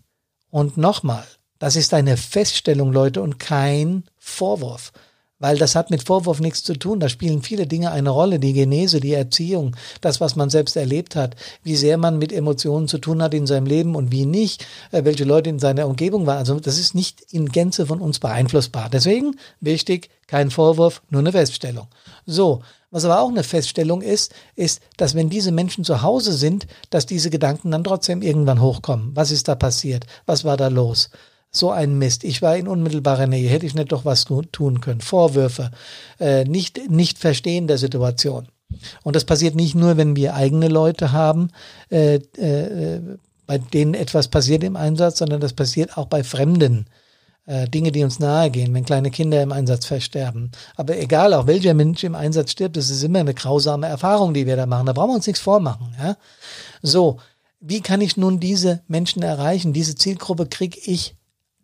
Und 0.50 0.76
nochmal, 0.76 1.24
das 1.58 1.76
ist 1.76 1.94
eine 1.94 2.16
Feststellung, 2.16 2.92
Leute, 2.92 3.22
und 3.22 3.38
kein 3.38 4.04
Vorwurf 4.18 4.92
weil 5.40 5.58
das 5.58 5.74
hat 5.74 5.90
mit 5.90 6.04
Vorwurf 6.04 6.38
nichts 6.38 6.62
zu 6.62 6.74
tun. 6.74 7.00
Da 7.00 7.08
spielen 7.08 7.42
viele 7.42 7.66
Dinge 7.66 7.90
eine 7.90 8.10
Rolle. 8.10 8.38
Die 8.38 8.52
Genese, 8.52 9.00
die 9.00 9.14
Erziehung, 9.14 9.74
das, 10.00 10.20
was 10.20 10.36
man 10.36 10.50
selbst 10.50 10.76
erlebt 10.76 11.16
hat, 11.16 11.34
wie 11.64 11.74
sehr 11.74 11.96
man 11.96 12.18
mit 12.18 12.32
Emotionen 12.32 12.86
zu 12.86 12.98
tun 12.98 13.22
hat 13.22 13.34
in 13.34 13.46
seinem 13.48 13.66
Leben 13.66 13.96
und 13.96 14.12
wie 14.12 14.26
nicht, 14.26 14.66
äh, 14.92 15.04
welche 15.04 15.24
Leute 15.24 15.50
in 15.50 15.58
seiner 15.58 15.88
Umgebung 15.88 16.26
waren. 16.26 16.38
Also 16.38 16.60
das 16.60 16.78
ist 16.78 16.94
nicht 16.94 17.22
in 17.32 17.48
Gänze 17.48 17.86
von 17.86 18.00
uns 18.00 18.20
beeinflussbar. 18.20 18.88
Deswegen 18.90 19.36
wichtig, 19.60 20.10
kein 20.26 20.50
Vorwurf, 20.50 21.02
nur 21.10 21.20
eine 21.20 21.32
Feststellung. 21.32 21.88
So, 22.26 22.62
was 22.90 23.04
aber 23.04 23.20
auch 23.20 23.28
eine 23.28 23.44
Feststellung 23.44 24.02
ist, 24.02 24.34
ist, 24.56 24.82
dass 24.96 25.14
wenn 25.14 25.30
diese 25.30 25.52
Menschen 25.52 25.84
zu 25.84 26.02
Hause 26.02 26.32
sind, 26.32 26.66
dass 26.90 27.06
diese 27.06 27.30
Gedanken 27.30 27.70
dann 27.70 27.84
trotzdem 27.84 28.20
irgendwann 28.20 28.60
hochkommen. 28.60 29.12
Was 29.14 29.30
ist 29.30 29.48
da 29.48 29.54
passiert? 29.54 30.06
Was 30.26 30.44
war 30.44 30.56
da 30.56 30.68
los? 30.68 31.10
So 31.50 31.70
ein 31.70 31.98
Mist. 31.98 32.24
Ich 32.24 32.42
war 32.42 32.56
in 32.56 32.68
unmittelbarer 32.68 33.26
Nähe, 33.26 33.48
hätte 33.48 33.66
ich 33.66 33.74
nicht 33.74 33.92
doch 33.92 34.04
was 34.04 34.24
tun 34.24 34.80
können. 34.80 35.00
Vorwürfe, 35.00 35.70
äh, 36.18 36.44
nicht, 36.44 36.90
nicht 36.90 37.18
Verstehen 37.18 37.66
der 37.66 37.78
Situation. 37.78 38.48
Und 39.02 39.16
das 39.16 39.24
passiert 39.24 39.56
nicht 39.56 39.74
nur, 39.74 39.96
wenn 39.96 40.14
wir 40.14 40.34
eigene 40.34 40.68
Leute 40.68 41.12
haben, 41.12 41.48
äh, 41.90 42.16
äh, 42.16 43.00
bei 43.46 43.58
denen 43.58 43.94
etwas 43.94 44.28
passiert 44.28 44.62
im 44.62 44.76
Einsatz, 44.76 45.18
sondern 45.18 45.40
das 45.40 45.52
passiert 45.52 45.98
auch 45.98 46.06
bei 46.06 46.22
Fremden. 46.22 46.86
Äh, 47.46 47.68
Dinge, 47.68 47.90
die 47.90 48.04
uns 48.04 48.20
nahe 48.20 48.48
gehen, 48.50 48.72
wenn 48.74 48.84
kleine 48.84 49.10
Kinder 49.10 49.42
im 49.42 49.50
Einsatz 49.50 49.86
versterben. 49.86 50.52
Aber 50.76 50.96
egal, 50.98 51.34
auch 51.34 51.48
welcher 51.48 51.74
Mensch 51.74 52.04
im 52.04 52.14
Einsatz 52.14 52.52
stirbt, 52.52 52.76
das 52.76 52.90
ist 52.90 53.02
immer 53.02 53.18
eine 53.20 53.34
grausame 53.34 53.88
Erfahrung, 53.88 54.34
die 54.34 54.46
wir 54.46 54.54
da 54.54 54.66
machen. 54.66 54.86
Da 54.86 54.92
brauchen 54.92 55.10
wir 55.10 55.16
uns 55.16 55.26
nichts 55.26 55.40
vormachen. 55.40 55.96
Ja? 55.98 56.16
So, 56.82 57.18
wie 57.58 57.80
kann 57.80 58.02
ich 58.02 58.16
nun 58.16 58.38
diese 58.38 58.82
Menschen 58.86 59.22
erreichen? 59.22 59.72
Diese 59.72 59.96
Zielgruppe 59.96 60.46
kriege 60.46 60.78
ich 60.84 61.16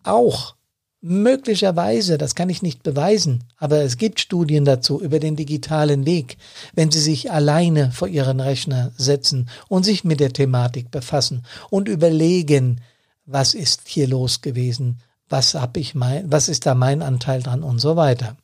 auch 0.07 0.57
möglicherweise, 1.01 2.19
das 2.19 2.35
kann 2.35 2.49
ich 2.49 2.63
nicht 2.63 2.83
beweisen, 2.83 3.45
aber 3.59 3.83
es 3.83 3.97
gibt 3.97 4.19
Studien 4.19 4.65
dazu 4.65 5.01
über 5.01 5.21
den 5.21 5.37
digitalen 5.37 6.05
Weg, 6.05 6.37
wenn 6.75 6.91
Sie 6.91 7.01
sich 7.01 7.31
alleine 7.31 7.93
vor 7.93 8.09
Ihren 8.09 8.41
Rechner 8.41 8.93
setzen 8.97 9.49
und 9.69 9.85
sich 9.85 10.05
mit 10.05 10.21
der 10.21 10.33
Thematik 10.33 10.91
befassen 10.91 11.45
und 11.71 11.89
überlegen, 11.89 12.81
was 13.25 13.55
ist 13.55 13.83
hier 13.87 14.09
los 14.09 14.41
gewesen, 14.41 14.99
was 15.29 15.55
hab 15.55 15.77
ich 15.77 15.95
mein, 15.95 16.31
was 16.31 16.49
ist 16.49 16.67
da 16.67 16.75
mein 16.75 17.03
Anteil 17.03 17.43
dran 17.43 17.63
und 17.63 17.79
so 17.79 17.97
weiter. 17.97 18.37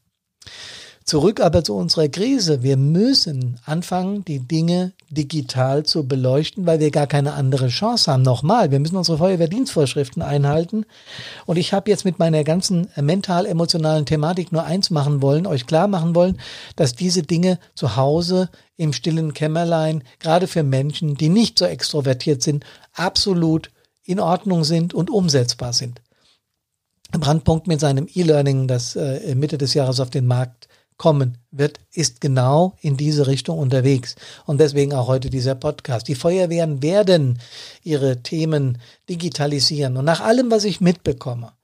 Zurück 1.04 1.40
aber 1.40 1.64
zu 1.64 1.74
unserer 1.74 2.08
Krise. 2.08 2.62
Wir 2.62 2.76
müssen 2.76 3.58
anfangen, 3.64 4.24
die 4.24 4.38
Dinge 4.38 4.92
digital 5.12 5.84
zu 5.84 6.08
beleuchten, 6.08 6.64
weil 6.64 6.80
wir 6.80 6.90
gar 6.90 7.06
keine 7.06 7.34
andere 7.34 7.68
Chance 7.68 8.10
haben. 8.10 8.22
Nochmal, 8.22 8.70
wir 8.70 8.80
müssen 8.80 8.96
unsere 8.96 9.18
Feuerwehrdienstvorschriften 9.18 10.22
einhalten. 10.22 10.86
Und 11.44 11.58
ich 11.58 11.72
habe 11.72 11.90
jetzt 11.90 12.04
mit 12.04 12.18
meiner 12.18 12.44
ganzen 12.44 12.88
mental-emotionalen 12.96 14.06
Thematik 14.06 14.52
nur 14.52 14.64
eins 14.64 14.90
machen 14.90 15.20
wollen, 15.20 15.46
euch 15.46 15.66
klar 15.66 15.86
machen 15.86 16.14
wollen, 16.14 16.38
dass 16.76 16.94
diese 16.94 17.22
Dinge 17.22 17.58
zu 17.74 17.96
Hause 17.96 18.48
im 18.76 18.94
stillen 18.94 19.34
Kämmerlein, 19.34 20.02
gerade 20.18 20.46
für 20.46 20.62
Menschen, 20.62 21.14
die 21.14 21.28
nicht 21.28 21.58
so 21.58 21.66
extrovertiert 21.66 22.42
sind, 22.42 22.64
absolut 22.94 23.70
in 24.04 24.18
Ordnung 24.18 24.64
sind 24.64 24.94
und 24.94 25.10
umsetzbar 25.10 25.74
sind. 25.74 26.00
Brandpunkt 27.12 27.66
mit 27.66 27.80
seinem 27.80 28.08
E-Learning, 28.12 28.66
das 28.66 28.96
äh, 28.96 29.34
Mitte 29.34 29.58
des 29.58 29.74
Jahres 29.74 30.00
auf 30.00 30.08
den 30.08 30.26
Markt 30.26 30.68
kommen 31.02 31.38
wird, 31.50 31.80
ist 31.92 32.20
genau 32.20 32.76
in 32.80 32.96
diese 32.96 33.26
Richtung 33.26 33.58
unterwegs. 33.58 34.14
Und 34.46 34.60
deswegen 34.60 34.94
auch 34.94 35.08
heute 35.08 35.30
dieser 35.30 35.56
Podcast. 35.56 36.06
Die 36.06 36.14
Feuerwehren 36.14 36.80
werden 36.80 37.40
ihre 37.82 38.22
Themen 38.22 38.78
digitalisieren. 39.08 39.96
Und 39.96 40.04
nach 40.04 40.20
allem, 40.20 40.52
was 40.52 40.62
ich 40.62 40.80
mitbekomme, 40.80 41.54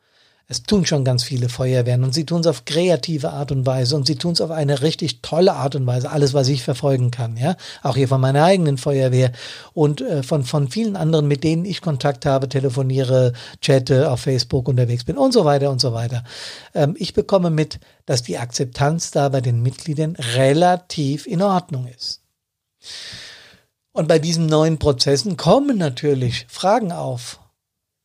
es 0.51 0.63
tun 0.63 0.87
schon 0.87 1.05
ganz 1.05 1.25
viele 1.25 1.51
Feuerwehren 1.51 2.03
und 2.05 2.15
sie 2.15 2.25
tun 2.25 2.41
es 2.41 2.47
auf 2.47 2.65
kreative 2.65 3.31
Art 3.31 3.53
und 3.53 3.67
Weise 3.67 3.95
und 3.95 4.07
sie 4.07 4.17
tun 4.17 4.33
es 4.33 4.41
auf 4.41 4.51
eine 4.51 4.81
richtig 4.81 5.21
tolle 5.21 5.53
Art 5.53 5.75
und 5.77 5.87
Weise. 5.87 6.11
Alles, 6.11 6.33
was 6.33 6.49
ich 6.49 6.63
verfolgen 6.63 7.11
kann, 7.11 7.37
ja. 7.37 7.55
Auch 7.83 7.97
hier 7.97 8.09
von 8.09 8.21
meiner 8.21 8.43
eigenen 8.45 8.79
Feuerwehr 8.79 9.33
und 9.75 10.01
äh, 10.01 10.23
von, 10.23 10.45
von 10.45 10.69
vielen 10.69 10.97
anderen, 10.97 11.29
mit 11.29 11.45
denen 11.45 11.67
ich 11.67 11.83
Kontakt 11.83 12.25
habe, 12.25 12.49
telefoniere, 12.49 13.35
chatte, 13.61 14.11
auf 14.11 14.21
Facebook 14.21 14.69
unterwegs 14.69 15.05
bin 15.05 15.19
und 15.19 15.33
so 15.33 15.45
weiter 15.45 15.71
und 15.71 15.83
so 15.83 15.93
weiter. 15.93 16.25
Ähm, 16.75 16.97
ich 16.99 17.13
bekomme 17.13 17.51
mit, 17.51 17.79
dass 18.07 18.23
die 18.23 18.39
Akzeptanz 18.39 19.11
da 19.11 19.29
bei 19.29 19.43
den 19.43 19.63
Mitgliedern 19.63 20.17
relativ 20.17 21.27
in 21.27 21.43
Ordnung 21.43 21.89
ist. 21.89 22.23
Und 23.93 24.09
bei 24.09 24.19
diesen 24.19 24.47
neuen 24.47 24.79
Prozessen 24.79 25.37
kommen 25.37 25.77
natürlich 25.77 26.47
Fragen 26.49 26.91
auf 26.91 27.39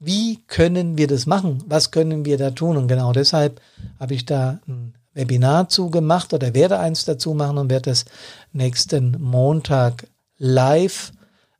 wie 0.03 0.39
können 0.47 0.97
wir 0.97 1.07
das 1.07 1.25
machen? 1.25 1.63
Was 1.67 1.91
können 1.91 2.25
wir 2.25 2.37
da 2.37 2.51
tun? 2.51 2.77
Und 2.77 2.87
genau 2.87 3.13
deshalb 3.13 3.61
habe 3.99 4.13
ich 4.13 4.25
da 4.25 4.59
ein 4.67 4.93
Webinar 5.13 5.69
zugemacht 5.69 6.33
oder 6.33 6.53
werde 6.53 6.79
eins 6.79 7.05
dazu 7.05 7.33
machen 7.33 7.57
und 7.57 7.69
werde 7.69 7.91
das 7.91 8.05
nächsten 8.51 9.21
Montag 9.21 10.07
live 10.37 11.11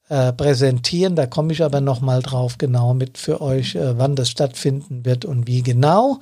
äh, 0.09 0.33
präsentieren. 0.33 1.15
Da 1.15 1.25
komme 1.25 1.53
ich 1.53 1.63
aber 1.63 1.79
nochmal 1.79 2.21
drauf 2.21 2.57
genau 2.57 2.93
mit 2.93 3.17
für 3.17 3.41
euch, 3.41 3.75
äh, 3.75 3.97
wann 3.97 4.15
das 4.15 4.29
stattfinden 4.29 5.05
wird 5.05 5.23
und 5.23 5.47
wie 5.47 5.61
genau. 5.61 6.19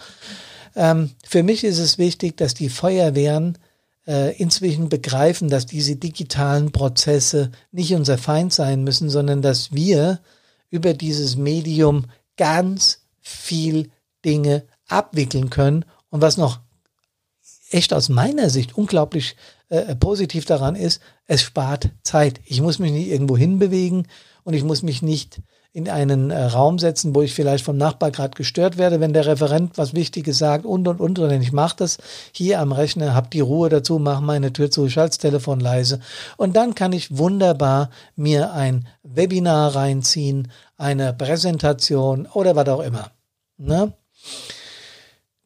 Ähm, 0.76 1.12
für 1.26 1.44
mich 1.44 1.64
ist 1.64 1.80
es 1.80 1.98
wichtig, 1.98 2.38
dass 2.38 2.54
die 2.54 2.70
Feuerwehren 2.70 3.58
äh, 4.08 4.36
inzwischen 4.38 4.90
begreifen, 4.90 5.50
dass 5.50 5.66
diese 5.66 5.96
digitalen 5.96 6.72
Prozesse 6.72 7.52
nicht 7.72 7.94
unser 7.94 8.18
Feind 8.18 8.54
sein 8.54 8.84
müssen, 8.84 9.10
sondern 9.10 9.42
dass 9.42 9.74
wir 9.74 10.20
über 10.72 10.96
dieses 10.96 11.36
Medium 11.36 12.06
ganz 12.38 13.06
viel 13.20 13.92
Dinge 14.26 14.66
abwickeln 14.88 15.52
können. 15.52 15.86
Und 16.10 16.22
was 16.22 16.38
noch 16.38 16.60
echt 17.70 17.94
aus 17.94 18.10
meiner 18.10 18.50
Sicht 18.50 18.76
unglaublich 18.76 19.36
äh, 19.70 19.96
positiv 19.96 20.46
daran 20.46 20.76
ist, 20.76 21.02
es 21.28 21.44
spart 21.44 21.92
Zeit. 22.04 22.42
Ich 22.46 22.62
muss 22.62 22.80
mich 22.80 22.92
nicht 22.92 23.08
irgendwo 23.08 23.38
hinbewegen 23.38 24.08
und 24.44 24.54
ich 24.54 24.64
muss 24.64 24.82
mich 24.82 25.02
nicht 25.02 25.42
in 25.74 25.90
einen 25.90 26.32
äh, 26.32 26.44
Raum 26.44 26.80
setzen, 26.80 27.16
wo 27.16 27.22
ich 27.22 27.34
vielleicht 27.34 27.64
vom 27.64 27.78
Nachbar 27.78 28.12
gerade 28.12 28.36
gestört 28.36 28.78
werde, 28.78 29.00
wenn 29.00 29.14
der 29.14 29.26
Referent 29.26 29.78
was 29.78 29.94
Wichtiges 29.94 30.38
sagt 30.38 30.66
und 30.66 30.88
und 30.88 31.00
und. 31.00 31.18
Und 31.20 31.32
ich 31.32 31.54
mache 31.54 31.78
das 31.78 31.98
hier 32.34 32.60
am 32.60 32.74
Rechner, 32.74 33.14
habe 33.14 33.30
die 33.32 33.40
Ruhe 33.40 33.70
dazu, 33.70 33.98
mache 33.98 34.22
meine 34.22 34.52
Tür 34.52 34.70
zu, 34.70 34.90
schalte 34.90 35.12
das 35.12 35.18
Telefon 35.20 35.60
leise 35.62 36.02
und 36.36 36.56
dann 36.56 36.76
kann 36.76 36.92
ich 36.92 37.18
wunderbar 37.18 37.90
mir 38.16 38.54
ein 38.54 38.88
Webinar 39.04 39.76
reinziehen, 39.76 40.52
eine 40.78 41.14
Präsentation 41.14 42.28
oder 42.34 42.56
was 42.56 42.68
auch 42.68 42.82
immer. 42.82 43.12
Ne? 43.58 43.94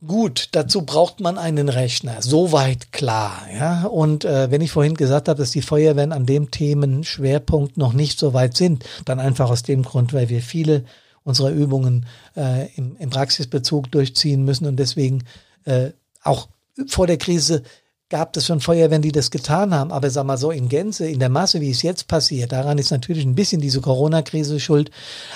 Gut, 0.05 0.49
dazu 0.51 0.83
braucht 0.83 1.19
man 1.19 1.37
einen 1.37 1.69
Rechner. 1.69 2.21
Soweit 2.21 2.91
klar. 2.91 3.47
Ja? 3.53 3.85
Und 3.85 4.25
äh, 4.25 4.51
wenn 4.51 4.61
ich 4.61 4.71
vorhin 4.71 4.95
gesagt 4.95 5.27
habe, 5.27 5.39
dass 5.39 5.51
die 5.51 5.61
Feuerwehren 5.61 6.11
an 6.11 6.25
dem 6.25 6.51
Themenschwerpunkt 6.51 7.77
noch 7.77 7.93
nicht 7.93 8.19
so 8.19 8.33
weit 8.33 8.55
sind, 8.55 8.83
dann 9.05 9.19
einfach 9.19 9.49
aus 9.49 9.63
dem 9.63 9.83
Grund, 9.83 10.13
weil 10.13 10.29
wir 10.29 10.41
viele 10.41 10.83
unserer 11.23 11.49
Übungen 11.49 12.05
äh, 12.37 12.71
im, 12.75 12.95
im 12.97 13.09
Praxisbezug 13.09 13.91
durchziehen 13.91 14.43
müssen 14.43 14.67
und 14.67 14.75
deswegen 14.77 15.23
äh, 15.63 15.91
auch 16.21 16.49
vor 16.87 17.07
der 17.07 17.17
Krise 17.17 17.63
gab 18.09 18.37
es 18.37 18.45
schon 18.45 18.59
Feuerwehren, 18.59 19.01
die 19.01 19.11
das 19.11 19.31
getan 19.31 19.73
haben, 19.73 19.91
aber 19.91 20.09
sag 20.09 20.25
mal 20.25 20.37
so 20.37 20.51
in 20.51 20.69
Gänze, 20.69 21.07
in 21.07 21.19
der 21.19 21.29
Masse, 21.29 21.59
wie 21.59 21.71
es 21.71 21.81
jetzt 21.81 22.07
passiert, 22.07 22.51
daran 22.51 22.77
ist 22.77 22.91
natürlich 22.91 23.25
ein 23.25 23.33
bisschen 23.33 23.61
diese 23.61 23.81
Corona-Krise 23.81 24.59
schuld, 24.59 24.91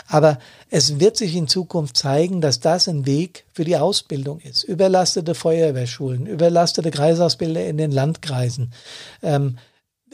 aber 0.07 0.37
es 0.69 0.99
wird 0.99 1.17
sich 1.17 1.35
in 1.35 1.47
Zukunft 1.47 1.97
zeigen, 1.97 2.41
dass 2.41 2.59
das 2.59 2.87
ein 2.87 3.07
Weg 3.07 3.45
für 3.53 3.65
die 3.65 3.77
Ausbildung 3.77 4.39
ist. 4.39 4.63
Überlastete 4.63 5.33
Feuerwehrschulen, 5.33 6.27
überlastete 6.27 6.91
Kreisausbilder 6.91 7.65
in 7.65 7.77
den 7.77 7.91
Landkreisen, 7.91 8.71
ähm, 9.23 9.57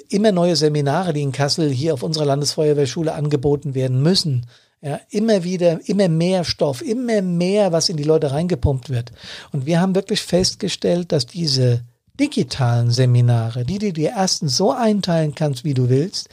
immer 0.10 0.32
neue 0.32 0.56
Seminare, 0.56 1.12
die 1.12 1.22
in 1.22 1.34
Kassel 1.34 1.70
hier 1.70 1.94
auf 1.94 2.04
unserer 2.04 2.26
Landesfeuerwehrschule 2.26 3.14
angeboten 3.14 3.76
werden 3.76 4.02
müssen. 4.02 4.46
Ja, 4.82 5.00
immer 5.10 5.44
wieder, 5.44 5.80
immer 5.86 6.10
mehr 6.10 6.44
Stoff, 6.44 6.82
immer 6.82 7.22
mehr, 7.22 7.72
was 7.72 7.90
in 7.90 7.98
die 7.98 8.04
Leute 8.04 8.32
reingepumpt 8.32 8.90
wird. 8.90 9.12
Und 9.52 9.66
wir 9.66 9.82
haben 9.82 9.96
wirklich 9.96 10.22
festgestellt, 10.22 11.12
dass 11.12 11.26
diese 11.26 11.84
digitalen 12.20 12.92
Seminare, 12.92 13.66
die 13.66 13.80
du 13.80 13.94
dir 13.94 14.12
erstens 14.16 14.58
so 14.58 14.72
einteilen 14.72 15.36
kannst, 15.36 15.64
wie 15.64 15.74
du 15.74 15.90
willst, 15.90 16.30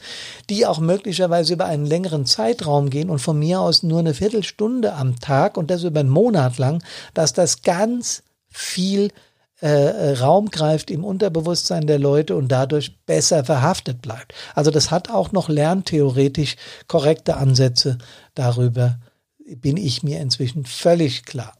die 0.49 0.65
auch 0.65 0.79
möglicherweise 0.79 1.53
über 1.53 1.65
einen 1.65 1.85
längeren 1.85 2.25
Zeitraum 2.25 2.89
gehen 2.89 3.09
und 3.09 3.19
von 3.19 3.37
mir 3.37 3.59
aus 3.59 3.83
nur 3.83 3.99
eine 3.99 4.13
Viertelstunde 4.13 4.93
am 4.93 5.19
Tag 5.19 5.57
und 5.57 5.69
das 5.69 5.83
über 5.83 5.99
einen 5.99 6.09
Monat 6.09 6.57
lang, 6.57 6.83
dass 7.13 7.33
das 7.33 7.61
ganz 7.61 8.23
viel 8.49 9.11
äh, 9.59 10.13
Raum 10.19 10.49
greift 10.49 10.91
im 10.91 11.03
Unterbewusstsein 11.03 11.87
der 11.87 11.99
Leute 11.99 12.35
und 12.35 12.49
dadurch 12.49 12.97
besser 13.05 13.45
verhaftet 13.45 14.01
bleibt. 14.01 14.33
Also 14.55 14.71
das 14.71 14.91
hat 14.91 15.09
auch 15.09 15.31
noch 15.31 15.47
lerntheoretisch 15.47 16.57
korrekte 16.87 17.37
Ansätze. 17.37 17.97
Darüber 18.35 18.99
bin 19.37 19.77
ich 19.77 20.03
mir 20.03 20.19
inzwischen 20.19 20.65
völlig 20.65 21.23
klar. 21.23 21.53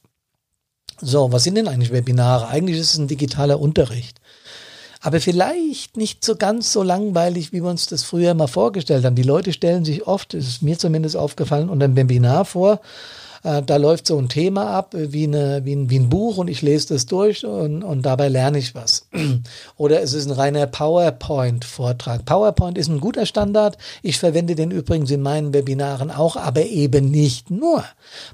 So, 1.05 1.33
was 1.33 1.43
sind 1.43 1.55
denn 1.55 1.67
eigentlich 1.67 1.91
Webinare? 1.91 2.47
Eigentlich 2.47 2.79
ist 2.79 2.93
es 2.93 2.97
ein 2.97 3.09
digitaler 3.09 3.59
Unterricht. 3.59 4.21
Aber 5.01 5.19
vielleicht 5.19 5.97
nicht 5.97 6.23
so 6.23 6.37
ganz 6.37 6.71
so 6.71 6.81
langweilig, 6.81 7.51
wie 7.51 7.61
wir 7.61 7.69
uns 7.69 7.87
das 7.87 8.03
früher 8.03 8.33
mal 8.33 8.47
vorgestellt 8.47 9.03
haben. 9.03 9.15
Die 9.15 9.21
Leute 9.23 9.51
stellen 9.51 9.83
sich 9.83 10.07
oft, 10.07 10.33
ist 10.33 10.61
mir 10.61 10.79
zumindest 10.79 11.17
aufgefallen, 11.17 11.67
unter 11.67 11.83
einem 11.85 11.97
Webinar 11.97 12.45
vor, 12.45 12.79
da 13.43 13.75
läuft 13.75 14.07
so 14.07 14.17
ein 14.17 14.29
Thema 14.29 14.67
ab 14.67 14.93
äh, 14.93 15.11
wie, 15.11 15.25
eine, 15.25 15.65
wie, 15.65 15.75
ein, 15.75 15.89
wie 15.89 15.99
ein 15.99 16.09
Buch 16.09 16.37
und 16.37 16.47
ich 16.47 16.61
lese 16.61 16.93
das 16.93 17.05
durch 17.05 17.45
und, 17.45 17.83
und 17.83 18.03
dabei 18.03 18.29
lerne 18.29 18.57
ich 18.57 18.73
was. 18.73 19.07
Oder 19.77 20.01
es 20.01 20.13
ist 20.13 20.27
ein 20.27 20.31
reiner 20.31 20.65
PowerPoint-Vortrag. 20.65 22.25
PowerPoint 22.25 22.77
ist 22.77 22.87
ein 22.87 23.01
guter 23.01 23.25
Standard. 23.25 23.77
Ich 24.01 24.17
verwende 24.17 24.55
den 24.55 24.71
übrigens 24.71 25.11
in 25.11 25.21
meinen 25.21 25.53
Webinaren 25.53 26.09
auch, 26.09 26.37
aber 26.37 26.65
eben 26.65 27.11
nicht 27.11 27.51
nur. 27.51 27.83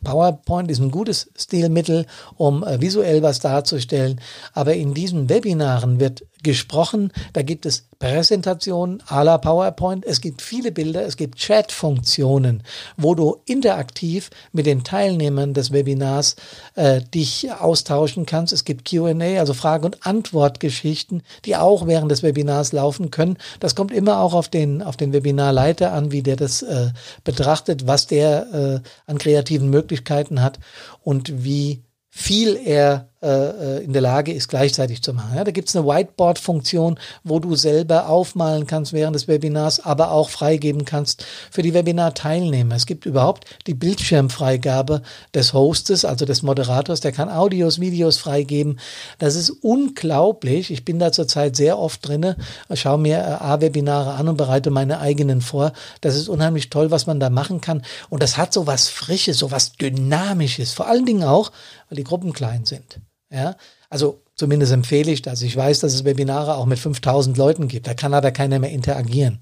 PowerPoint 0.03 0.69
ist 0.69 0.79
ein 0.79 0.91
gutes 0.91 1.31
Stilmittel, 1.35 2.05
um 2.37 2.63
äh, 2.63 2.79
visuell 2.79 3.23
was 3.23 3.39
darzustellen. 3.39 4.21
Aber 4.53 4.75
in 4.75 4.93
diesen 4.93 5.27
Webinaren 5.27 5.99
wird 5.99 6.23
gesprochen. 6.43 7.11
Da 7.33 7.41
gibt 7.41 7.65
es 7.65 7.87
Präsentationen 7.99 9.03
à 9.07 9.23
la 9.23 9.37
PowerPoint. 9.37 10.05
Es 10.05 10.21
gibt 10.21 10.41
viele 10.41 10.71
Bilder. 10.71 11.05
Es 11.05 11.17
gibt 11.17 11.37
Chat-Funktionen, 11.37 12.63
wo 12.95 13.13
du 13.13 13.37
interaktiv 13.45 14.29
mit 14.53 14.65
den 14.65 14.83
Teilnehmern 14.83 15.53
des 15.53 15.71
Webinars 15.71 16.37
äh, 16.75 17.01
dich 17.01 17.51
austauschen 17.51 18.25
kannst. 18.25 18.53
Es 18.53 18.63
gibt 18.63 18.89
Q&A, 18.89 19.39
also 19.39 19.53
Frage- 19.53 19.85
und 19.85 20.05
Antwortgeschichten, 20.05 21.23
die 21.45 21.57
auch 21.57 21.87
während 21.87 22.11
des 22.11 22.23
Webinars 22.23 22.71
laufen 22.71 23.11
können. 23.11 23.37
Das 23.59 23.75
kommt 23.75 23.91
immer 23.91 24.19
auch 24.19 24.33
auf 24.33 24.47
den, 24.47 24.81
auf 24.81 24.95
den 24.95 25.11
Webinarleiter 25.11 25.91
an, 25.91 26.11
wie 26.11 26.23
der 26.23 26.37
das 26.37 26.61
äh, 26.61 26.91
betrachtet, 27.23 27.85
was 27.85 28.07
der 28.07 28.83
äh, 28.85 29.11
an 29.11 29.17
kreativen 29.17 29.69
Möglichkeiten 29.69 30.41
hat 30.41 30.59
und 31.03 31.43
wie 31.43 31.83
viel 32.09 32.59
er 32.63 33.09
äh, 33.21 33.83
in 33.83 33.93
der 33.93 34.01
Lage 34.01 34.33
ist, 34.33 34.47
gleichzeitig 34.47 35.01
zu 35.01 35.13
machen. 35.13 35.35
Ja, 35.35 35.43
da 35.43 35.51
gibt's 35.51 35.75
eine 35.75 35.85
Whiteboard-Funktion, 35.85 36.99
wo 37.23 37.39
du 37.39 37.55
selber 37.55 38.07
aufmalen 38.07 38.65
kannst 38.67 38.93
während 38.93 39.15
des 39.15 39.27
Webinars, 39.27 39.79
aber 39.79 40.11
auch 40.11 40.29
freigeben 40.29 40.85
kannst 40.85 41.25
für 41.51 41.61
die 41.61 41.73
Webinar-Teilnehmer. 41.73 42.75
Es 42.75 42.85
gibt 42.85 43.05
überhaupt 43.05 43.45
die 43.67 43.73
Bildschirmfreigabe 43.73 45.01
des 45.33 45.53
Hostes, 45.53 46.05
also 46.05 46.25
des 46.25 46.43
Moderators, 46.43 47.01
der 47.01 47.11
kann 47.11 47.29
Audios, 47.29 47.79
Videos 47.79 48.17
freigeben. 48.17 48.79
Das 49.17 49.35
ist 49.35 49.49
unglaublich. 49.49 50.71
Ich 50.71 50.85
bin 50.85 50.99
da 50.99 51.11
zurzeit 51.11 51.55
sehr 51.55 51.77
oft 51.77 52.07
drinne, 52.07 52.37
schaue 52.73 52.99
mir 52.99 53.17
äh, 53.17 53.43
A-Webinare 53.43 54.13
an 54.13 54.29
und 54.29 54.37
bereite 54.37 54.71
meine 54.71 54.99
eigenen 54.99 55.41
vor. 55.41 55.73
Das 56.01 56.15
ist 56.15 56.29
unheimlich 56.29 56.69
toll, 56.69 56.91
was 56.91 57.05
man 57.05 57.19
da 57.19 57.29
machen 57.29 57.61
kann. 57.61 57.83
Und 58.09 58.23
das 58.23 58.37
hat 58.37 58.53
so 58.53 58.67
was 58.67 58.87
Frisches, 58.87 59.39
so 59.39 59.51
was 59.51 59.73
Dynamisches. 59.73 60.73
Vor 60.73 60.87
allen 60.87 61.05
Dingen 61.05 61.23
auch, 61.23 61.51
weil 61.89 61.97
die 61.97 62.03
Gruppen 62.03 62.33
klein 62.33 62.65
sind. 62.65 62.99
Ja, 63.31 63.55
also 63.91 64.21
zumindest 64.35 64.71
empfehle 64.71 65.11
ich 65.11 65.21
das. 65.21 65.43
Ich 65.43 65.55
weiß, 65.55 65.79
dass 65.79 65.93
es 65.93 66.03
Webinare 66.03 66.55
auch 66.55 66.65
mit 66.65 66.79
5000 66.79 67.37
Leuten 67.37 67.67
gibt. 67.67 67.85
Da 67.85 67.93
kann 67.93 68.15
aber 68.15 68.31
keiner 68.31 68.57
mehr 68.57 68.71
interagieren. 68.71 69.39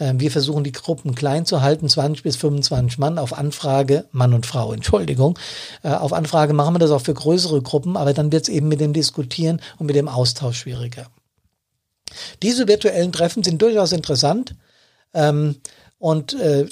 Ähm, 0.00 0.18
wir 0.18 0.32
versuchen 0.32 0.64
die 0.64 0.72
Gruppen 0.72 1.14
klein 1.14 1.46
zu 1.46 1.62
halten, 1.62 1.88
20 1.88 2.24
bis 2.24 2.36
25 2.36 2.98
Mann 2.98 3.18
auf 3.18 3.36
Anfrage, 3.36 4.06
Mann 4.10 4.34
und 4.34 4.46
Frau, 4.46 4.72
Entschuldigung. 4.72 5.38
Äh, 5.84 5.90
auf 5.90 6.12
Anfrage 6.12 6.54
machen 6.54 6.74
wir 6.74 6.80
das 6.80 6.90
auch 6.90 7.02
für 7.02 7.14
größere 7.14 7.62
Gruppen, 7.62 7.96
aber 7.96 8.14
dann 8.14 8.32
wird 8.32 8.44
es 8.44 8.48
eben 8.48 8.66
mit 8.66 8.80
dem 8.80 8.92
Diskutieren 8.92 9.60
und 9.78 9.86
mit 9.86 9.94
dem 9.94 10.08
Austausch 10.08 10.58
schwieriger. 10.58 11.06
Diese 12.42 12.66
virtuellen 12.66 13.12
Treffen 13.12 13.44
sind 13.44 13.62
durchaus 13.62 13.92
interessant. 13.92 14.56
Ähm, 15.14 15.56
und 16.00 16.32
äh, 16.32 16.66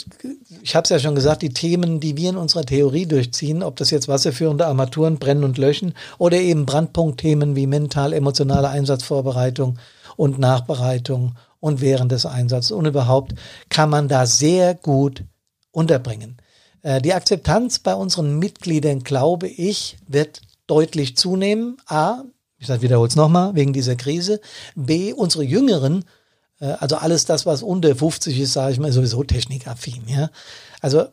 ich 0.62 0.74
habe 0.74 0.84
es 0.84 0.88
ja 0.88 0.98
schon 0.98 1.14
gesagt, 1.14 1.42
die 1.42 1.52
Themen, 1.52 2.00
die 2.00 2.16
wir 2.16 2.30
in 2.30 2.38
unserer 2.38 2.64
Theorie 2.64 3.04
durchziehen, 3.04 3.62
ob 3.62 3.76
das 3.76 3.90
jetzt 3.90 4.08
wasserführende 4.08 4.66
Armaturen, 4.66 5.18
Brennen 5.18 5.44
und 5.44 5.58
Löschen 5.58 5.92
oder 6.16 6.38
eben 6.38 6.64
Brandpunktthemen 6.64 7.54
wie 7.54 7.66
mental-emotionale 7.66 8.70
Einsatzvorbereitung 8.70 9.78
und 10.16 10.38
Nachbereitung 10.38 11.36
und 11.60 11.82
während 11.82 12.10
des 12.10 12.24
Einsatzes 12.24 12.72
und 12.72 12.86
überhaupt, 12.86 13.34
kann 13.68 13.90
man 13.90 14.08
da 14.08 14.24
sehr 14.24 14.74
gut 14.74 15.24
unterbringen. 15.72 16.38
Äh, 16.80 17.02
die 17.02 17.12
Akzeptanz 17.12 17.80
bei 17.80 17.94
unseren 17.94 18.38
Mitgliedern, 18.38 19.00
glaube 19.00 19.46
ich, 19.46 19.98
wird 20.06 20.40
deutlich 20.66 21.18
zunehmen. 21.18 21.76
A, 21.86 22.22
ich 22.58 22.68
wiederhole 22.80 23.08
es 23.08 23.16
nochmal, 23.16 23.54
wegen 23.54 23.74
dieser 23.74 23.94
Krise. 23.94 24.40
B, 24.74 25.12
unsere 25.12 25.44
Jüngeren 25.44 26.06
also 26.60 26.96
alles 26.96 27.24
das, 27.24 27.46
was 27.46 27.62
unter 27.62 27.94
50 27.94 28.38
ist, 28.40 28.52
sage 28.52 28.72
ich 28.72 28.80
mal, 28.80 28.92
sowieso 28.92 29.22
technikaffin. 29.22 30.02
Ja? 30.08 30.30
Also 30.80 31.06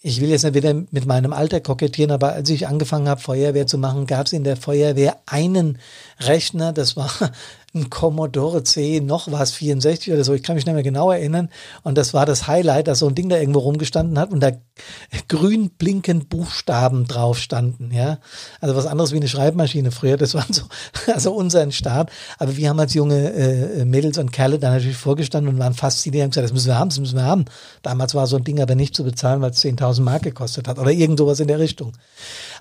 ich 0.00 0.20
will 0.20 0.28
jetzt 0.28 0.44
nicht 0.44 0.54
wieder 0.54 0.74
mit 0.74 1.06
meinem 1.06 1.32
Alter 1.32 1.60
kokettieren, 1.60 2.12
aber 2.12 2.32
als 2.32 2.48
ich 2.50 2.68
angefangen 2.68 3.08
habe, 3.08 3.20
Feuerwehr 3.20 3.66
zu 3.66 3.78
machen, 3.78 4.06
gab 4.06 4.26
es 4.26 4.32
in 4.32 4.44
der 4.44 4.56
Feuerwehr 4.56 5.18
einen 5.26 5.78
Rechner, 6.20 6.72
das 6.72 6.96
war 6.96 7.10
ein 7.74 7.90
Commodore 7.90 8.64
C, 8.64 9.00
noch 9.00 9.30
was, 9.30 9.52
64 9.52 10.12
oder 10.12 10.24
so, 10.24 10.32
ich 10.32 10.42
kann 10.42 10.56
mich 10.56 10.64
nicht 10.64 10.74
mehr 10.74 10.82
genau 10.82 11.10
erinnern. 11.10 11.50
Und 11.82 11.98
das 11.98 12.14
war 12.14 12.24
das 12.24 12.46
Highlight, 12.46 12.88
dass 12.88 13.00
so 13.00 13.08
ein 13.08 13.14
Ding 13.14 13.28
da 13.28 13.36
irgendwo 13.36 13.60
rumgestanden 13.60 14.18
hat 14.18 14.30
und 14.30 14.40
da 14.40 14.52
grün 15.28 15.70
blinkend 15.70 16.30
Buchstaben 16.30 17.06
drauf 17.06 17.38
standen, 17.38 17.90
ja. 17.92 18.18
Also 18.60 18.74
was 18.74 18.86
anderes 18.86 19.12
wie 19.12 19.16
eine 19.16 19.28
Schreibmaschine 19.28 19.90
früher, 19.90 20.16
das 20.16 20.34
war 20.34 20.46
so, 20.50 20.62
also 21.12 21.32
unser 21.34 21.70
Start. 21.70 22.10
Aber 22.38 22.56
wir 22.56 22.70
haben 22.70 22.80
als 22.80 22.94
junge 22.94 23.32
äh, 23.32 23.84
Mädels 23.84 24.16
und 24.16 24.32
Kerle 24.32 24.58
da 24.58 24.70
natürlich 24.70 24.96
vorgestanden 24.96 25.54
und 25.54 25.60
waren 25.60 25.74
fasziniert 25.74 26.24
und 26.24 26.30
gesagt, 26.30 26.44
das 26.44 26.52
müssen 26.52 26.68
wir 26.68 26.78
haben, 26.78 26.88
das 26.88 27.00
müssen 27.00 27.16
wir 27.16 27.24
haben. 27.24 27.44
Damals 27.82 28.14
war 28.14 28.26
so 28.26 28.36
ein 28.36 28.44
Ding 28.44 28.60
aber 28.60 28.74
nicht 28.74 28.96
zu 28.96 29.04
bezahlen, 29.04 29.42
weil 29.42 29.50
es 29.50 29.62
10.000 29.62 30.00
Mark 30.00 30.22
gekostet 30.22 30.68
hat 30.68 30.78
oder 30.78 30.90
irgend 30.90 31.18
sowas 31.18 31.40
in 31.40 31.48
der 31.48 31.58
Richtung. 31.58 31.92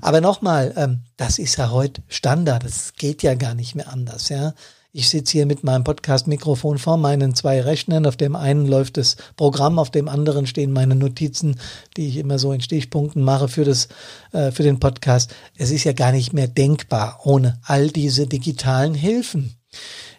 Aber 0.01 0.19
nochmal, 0.19 0.73
ähm, 0.75 1.03
das 1.15 1.39
ist 1.39 1.55
ja 1.57 1.71
heute 1.71 2.01
Standard, 2.07 2.65
das 2.65 2.93
geht 2.95 3.23
ja 3.23 3.35
gar 3.35 3.53
nicht 3.53 3.75
mehr 3.75 3.91
anders, 3.91 4.29
ja. 4.29 4.53
Ich 4.97 5.09
sitze 5.09 5.33
hier 5.33 5.45
mit 5.45 5.63
meinem 5.63 5.83
Podcast-Mikrofon 5.83 6.79
vor 6.79 6.97
meinen 6.97 7.35
zwei 7.35 7.61
Rechnern. 7.61 8.07
Auf 8.07 8.17
dem 8.17 8.35
einen 8.35 8.65
läuft 8.65 8.97
das 8.97 9.15
Programm, 9.35 9.77
auf 9.77 9.91
dem 9.91 10.09
anderen 10.09 10.47
stehen 10.47 10.73
meine 10.73 10.95
Notizen, 10.95 11.59
die 11.95 12.07
ich 12.07 12.17
immer 12.17 12.39
so 12.39 12.51
in 12.51 12.61
Stichpunkten 12.61 13.23
mache 13.23 13.47
für, 13.47 13.63
das, 13.63 13.89
äh, 14.31 14.49
für 14.49 14.63
den 14.63 14.79
Podcast. 14.79 15.35
Es 15.55 15.69
ist 15.69 15.83
ja 15.83 15.93
gar 15.93 16.11
nicht 16.11 16.33
mehr 16.33 16.47
denkbar 16.47 17.19
ohne 17.25 17.59
all 17.61 17.89
diese 17.89 18.25
digitalen 18.25 18.95
Hilfen. 18.95 19.53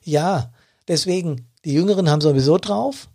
Ja, 0.05 0.53
deswegen, 0.87 1.49
die 1.64 1.73
Jüngeren 1.73 2.09
haben 2.09 2.21
sowieso 2.21 2.57
drauf 2.57 3.09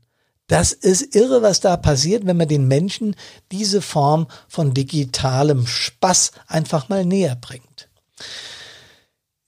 Das 0.52 0.72
ist 0.72 1.16
irre, 1.16 1.40
was 1.40 1.60
da 1.60 1.78
passiert, 1.78 2.26
wenn 2.26 2.36
man 2.36 2.46
den 2.46 2.68
Menschen 2.68 3.16
diese 3.52 3.80
Form 3.80 4.26
von 4.48 4.74
digitalem 4.74 5.66
Spaß 5.66 6.32
einfach 6.46 6.90
mal 6.90 7.06
näher 7.06 7.36
bringt. 7.36 7.88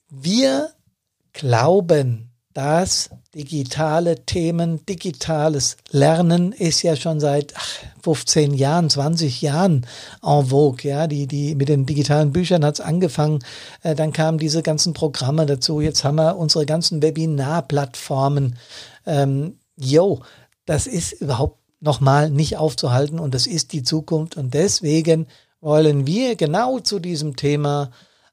Wir 0.08 0.70
glauben, 1.34 2.30
dass 2.54 3.10
digitale 3.34 4.24
Themen, 4.24 4.86
digitales 4.86 5.76
Lernen 5.90 6.52
ist 6.52 6.80
ja 6.80 6.96
schon 6.96 7.20
seit 7.20 7.52
15 8.02 8.54
Jahren, 8.54 8.88
20 8.88 9.42
Jahren 9.42 9.86
en 10.22 10.46
vogue. 10.46 10.88
Ja, 10.88 11.06
die, 11.06 11.26
die, 11.26 11.54
mit 11.54 11.68
den 11.68 11.84
digitalen 11.84 12.32
Büchern 12.32 12.64
hat's 12.64 12.80
angefangen. 12.80 13.40
Äh, 13.82 13.94
dann 13.94 14.14
kamen 14.14 14.38
diese 14.38 14.62
ganzen 14.62 14.94
Programme 14.94 15.44
dazu. 15.44 15.82
Jetzt 15.82 16.02
haben 16.02 16.16
wir 16.16 16.38
unsere 16.38 16.64
ganzen 16.64 17.02
Webinarplattformen. 17.02 18.56
Ähm, 19.04 19.58
yo, 19.76 20.22
das 20.66 20.86
ist 20.86 21.12
überhaupt 21.12 21.58
nochmal 21.80 22.30
nicht 22.30 22.56
aufzuhalten 22.56 23.18
und 23.18 23.34
das 23.34 23.46
ist 23.46 23.72
die 23.72 23.82
Zukunft. 23.82 24.36
Und 24.36 24.54
deswegen 24.54 25.26
wollen 25.60 26.06
wir 26.06 26.36
genau 26.36 26.80
zu 26.80 26.98
diesem 26.98 27.36
Thema 27.36 27.90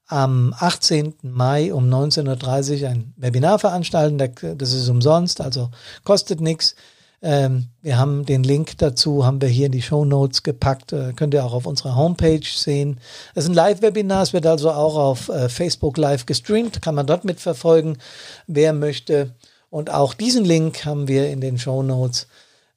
am 0.07 0.53
18. 0.57 1.15
Mai 1.21 1.73
um 1.73 1.89
19.30 1.89 2.83
Uhr 2.83 2.89
ein 2.89 3.13
Webinar 3.17 3.59
veranstalten. 3.59 4.17
Das 4.57 4.73
ist 4.73 4.89
umsonst, 4.89 5.41
also 5.41 5.69
kostet 6.03 6.41
nichts. 6.41 6.75
Ähm, 7.23 7.67
wir 7.81 7.99
haben 7.99 8.25
den 8.25 8.43
Link 8.43 8.77
dazu, 8.79 9.25
haben 9.25 9.41
wir 9.41 9.47
hier 9.47 9.67
in 9.67 9.71
die 9.71 9.83
Show 9.83 10.05
Notes 10.05 10.41
gepackt. 10.41 10.91
Äh, 10.91 11.13
könnt 11.15 11.33
ihr 11.33 11.45
auch 11.45 11.53
auf 11.53 11.67
unserer 11.67 11.95
Homepage 11.95 12.41
sehen. 12.43 12.99
Es 13.35 13.43
ist 13.43 13.51
ein 13.51 13.55
Live-Webinar, 13.55 14.23
es 14.23 14.33
wird 14.33 14.47
also 14.47 14.71
auch 14.71 14.95
auf 14.97 15.29
äh, 15.29 15.47
Facebook 15.47 15.97
live 15.97 16.25
gestreamt, 16.25 16.81
kann 16.81 16.95
man 16.95 17.05
dort 17.05 17.23
mitverfolgen, 17.23 17.99
wer 18.47 18.73
möchte. 18.73 19.35
Und 19.71 19.89
auch 19.89 20.13
diesen 20.13 20.43
Link 20.43 20.85
haben 20.85 21.07
wir 21.07 21.29
in 21.29 21.39
den 21.39 21.57
Show 21.57 21.81
Notes. 21.81 22.27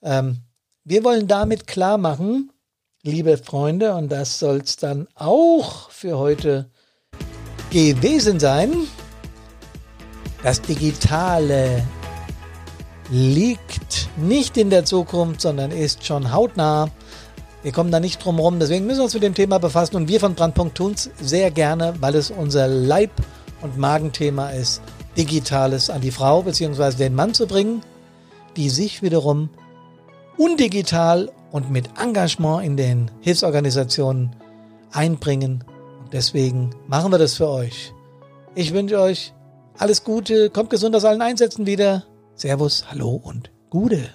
Ähm, 0.01 0.39
wir 0.85 1.03
wollen 1.03 1.27
damit 1.27 1.67
klar 1.67 1.99
machen, 1.99 2.53
liebe 3.03 3.37
Freunde, 3.37 3.95
und 3.95 4.11
das 4.11 4.39
soll 4.39 4.59
es 4.59 4.77
dann 4.77 5.09
auch 5.17 5.91
für 5.91 6.17
heute 6.19 6.71
gewesen 7.71 8.39
sein. 8.39 8.73
Das 10.45 10.63
Digitale 10.63 11.83
liegt 13.11 14.09
nicht 14.17 14.57
in 14.57 14.71
der 14.71 14.85
Zukunft, 14.85 15.41
sondern 15.41 15.73
ist 15.73 16.07
schon 16.07 16.33
hautnah. 16.33 16.91
Wir 17.65 17.73
kommen 17.73 17.91
da 17.91 17.99
nicht 17.99 18.25
drum 18.25 18.39
rum, 18.39 18.61
deswegen 18.61 18.87
müssen 18.87 19.01
wir 19.01 19.05
uns 19.05 19.15
mit 19.15 19.25
dem 19.25 19.35
Thema 19.35 19.59
befassen 19.59 19.97
und 19.97 20.07
wir 20.07 20.21
von 20.21 20.37
Brandpunkt 20.37 20.77
tun 20.77 20.93
es 20.93 21.11
sehr 21.21 21.51
gerne, 21.51 21.95
weil 21.99 22.15
es 22.15 22.31
unser 22.31 22.69
Leib- 22.69 23.23
und 23.63 23.79
Magenthema 23.79 24.51
ist. 24.51 24.81
Digitales 25.17 25.91
an 25.91 26.01
die 26.01 26.11
Frau 26.11 26.43
bzw. 26.43 26.97
den 26.97 27.15
Mann 27.15 27.35
zu 27.35 27.47
bringen, 27.47 27.83
die 28.57 28.69
sich 28.71 29.03
wiederum 29.03 29.49
undigital 30.37 31.31
und 31.53 31.71
mit 31.71 31.89
Engagement 32.01 32.65
in 32.65 32.77
den 32.77 33.11
Hilfsorganisationen 33.21 34.35
einbringen. 34.93 35.65
Und 36.03 36.13
deswegen 36.13 36.71
machen 36.89 37.13
wir 37.13 37.19
das 37.19 37.35
für 37.35 37.49
euch. 37.49 37.93
Ich 38.55 38.73
wünsche 38.73 39.01
euch 39.01 39.33
alles 39.79 40.05
Gute, 40.05 40.51
kommt 40.51 40.71
gesund 40.71 40.95
aus 40.97 41.05
allen 41.05 41.23
Einsätzen 41.23 41.67
wieder. 41.67 42.05
Servus, 42.35 42.85
hallo 42.91 43.21
und 43.23 43.51
Gude. 43.71 44.09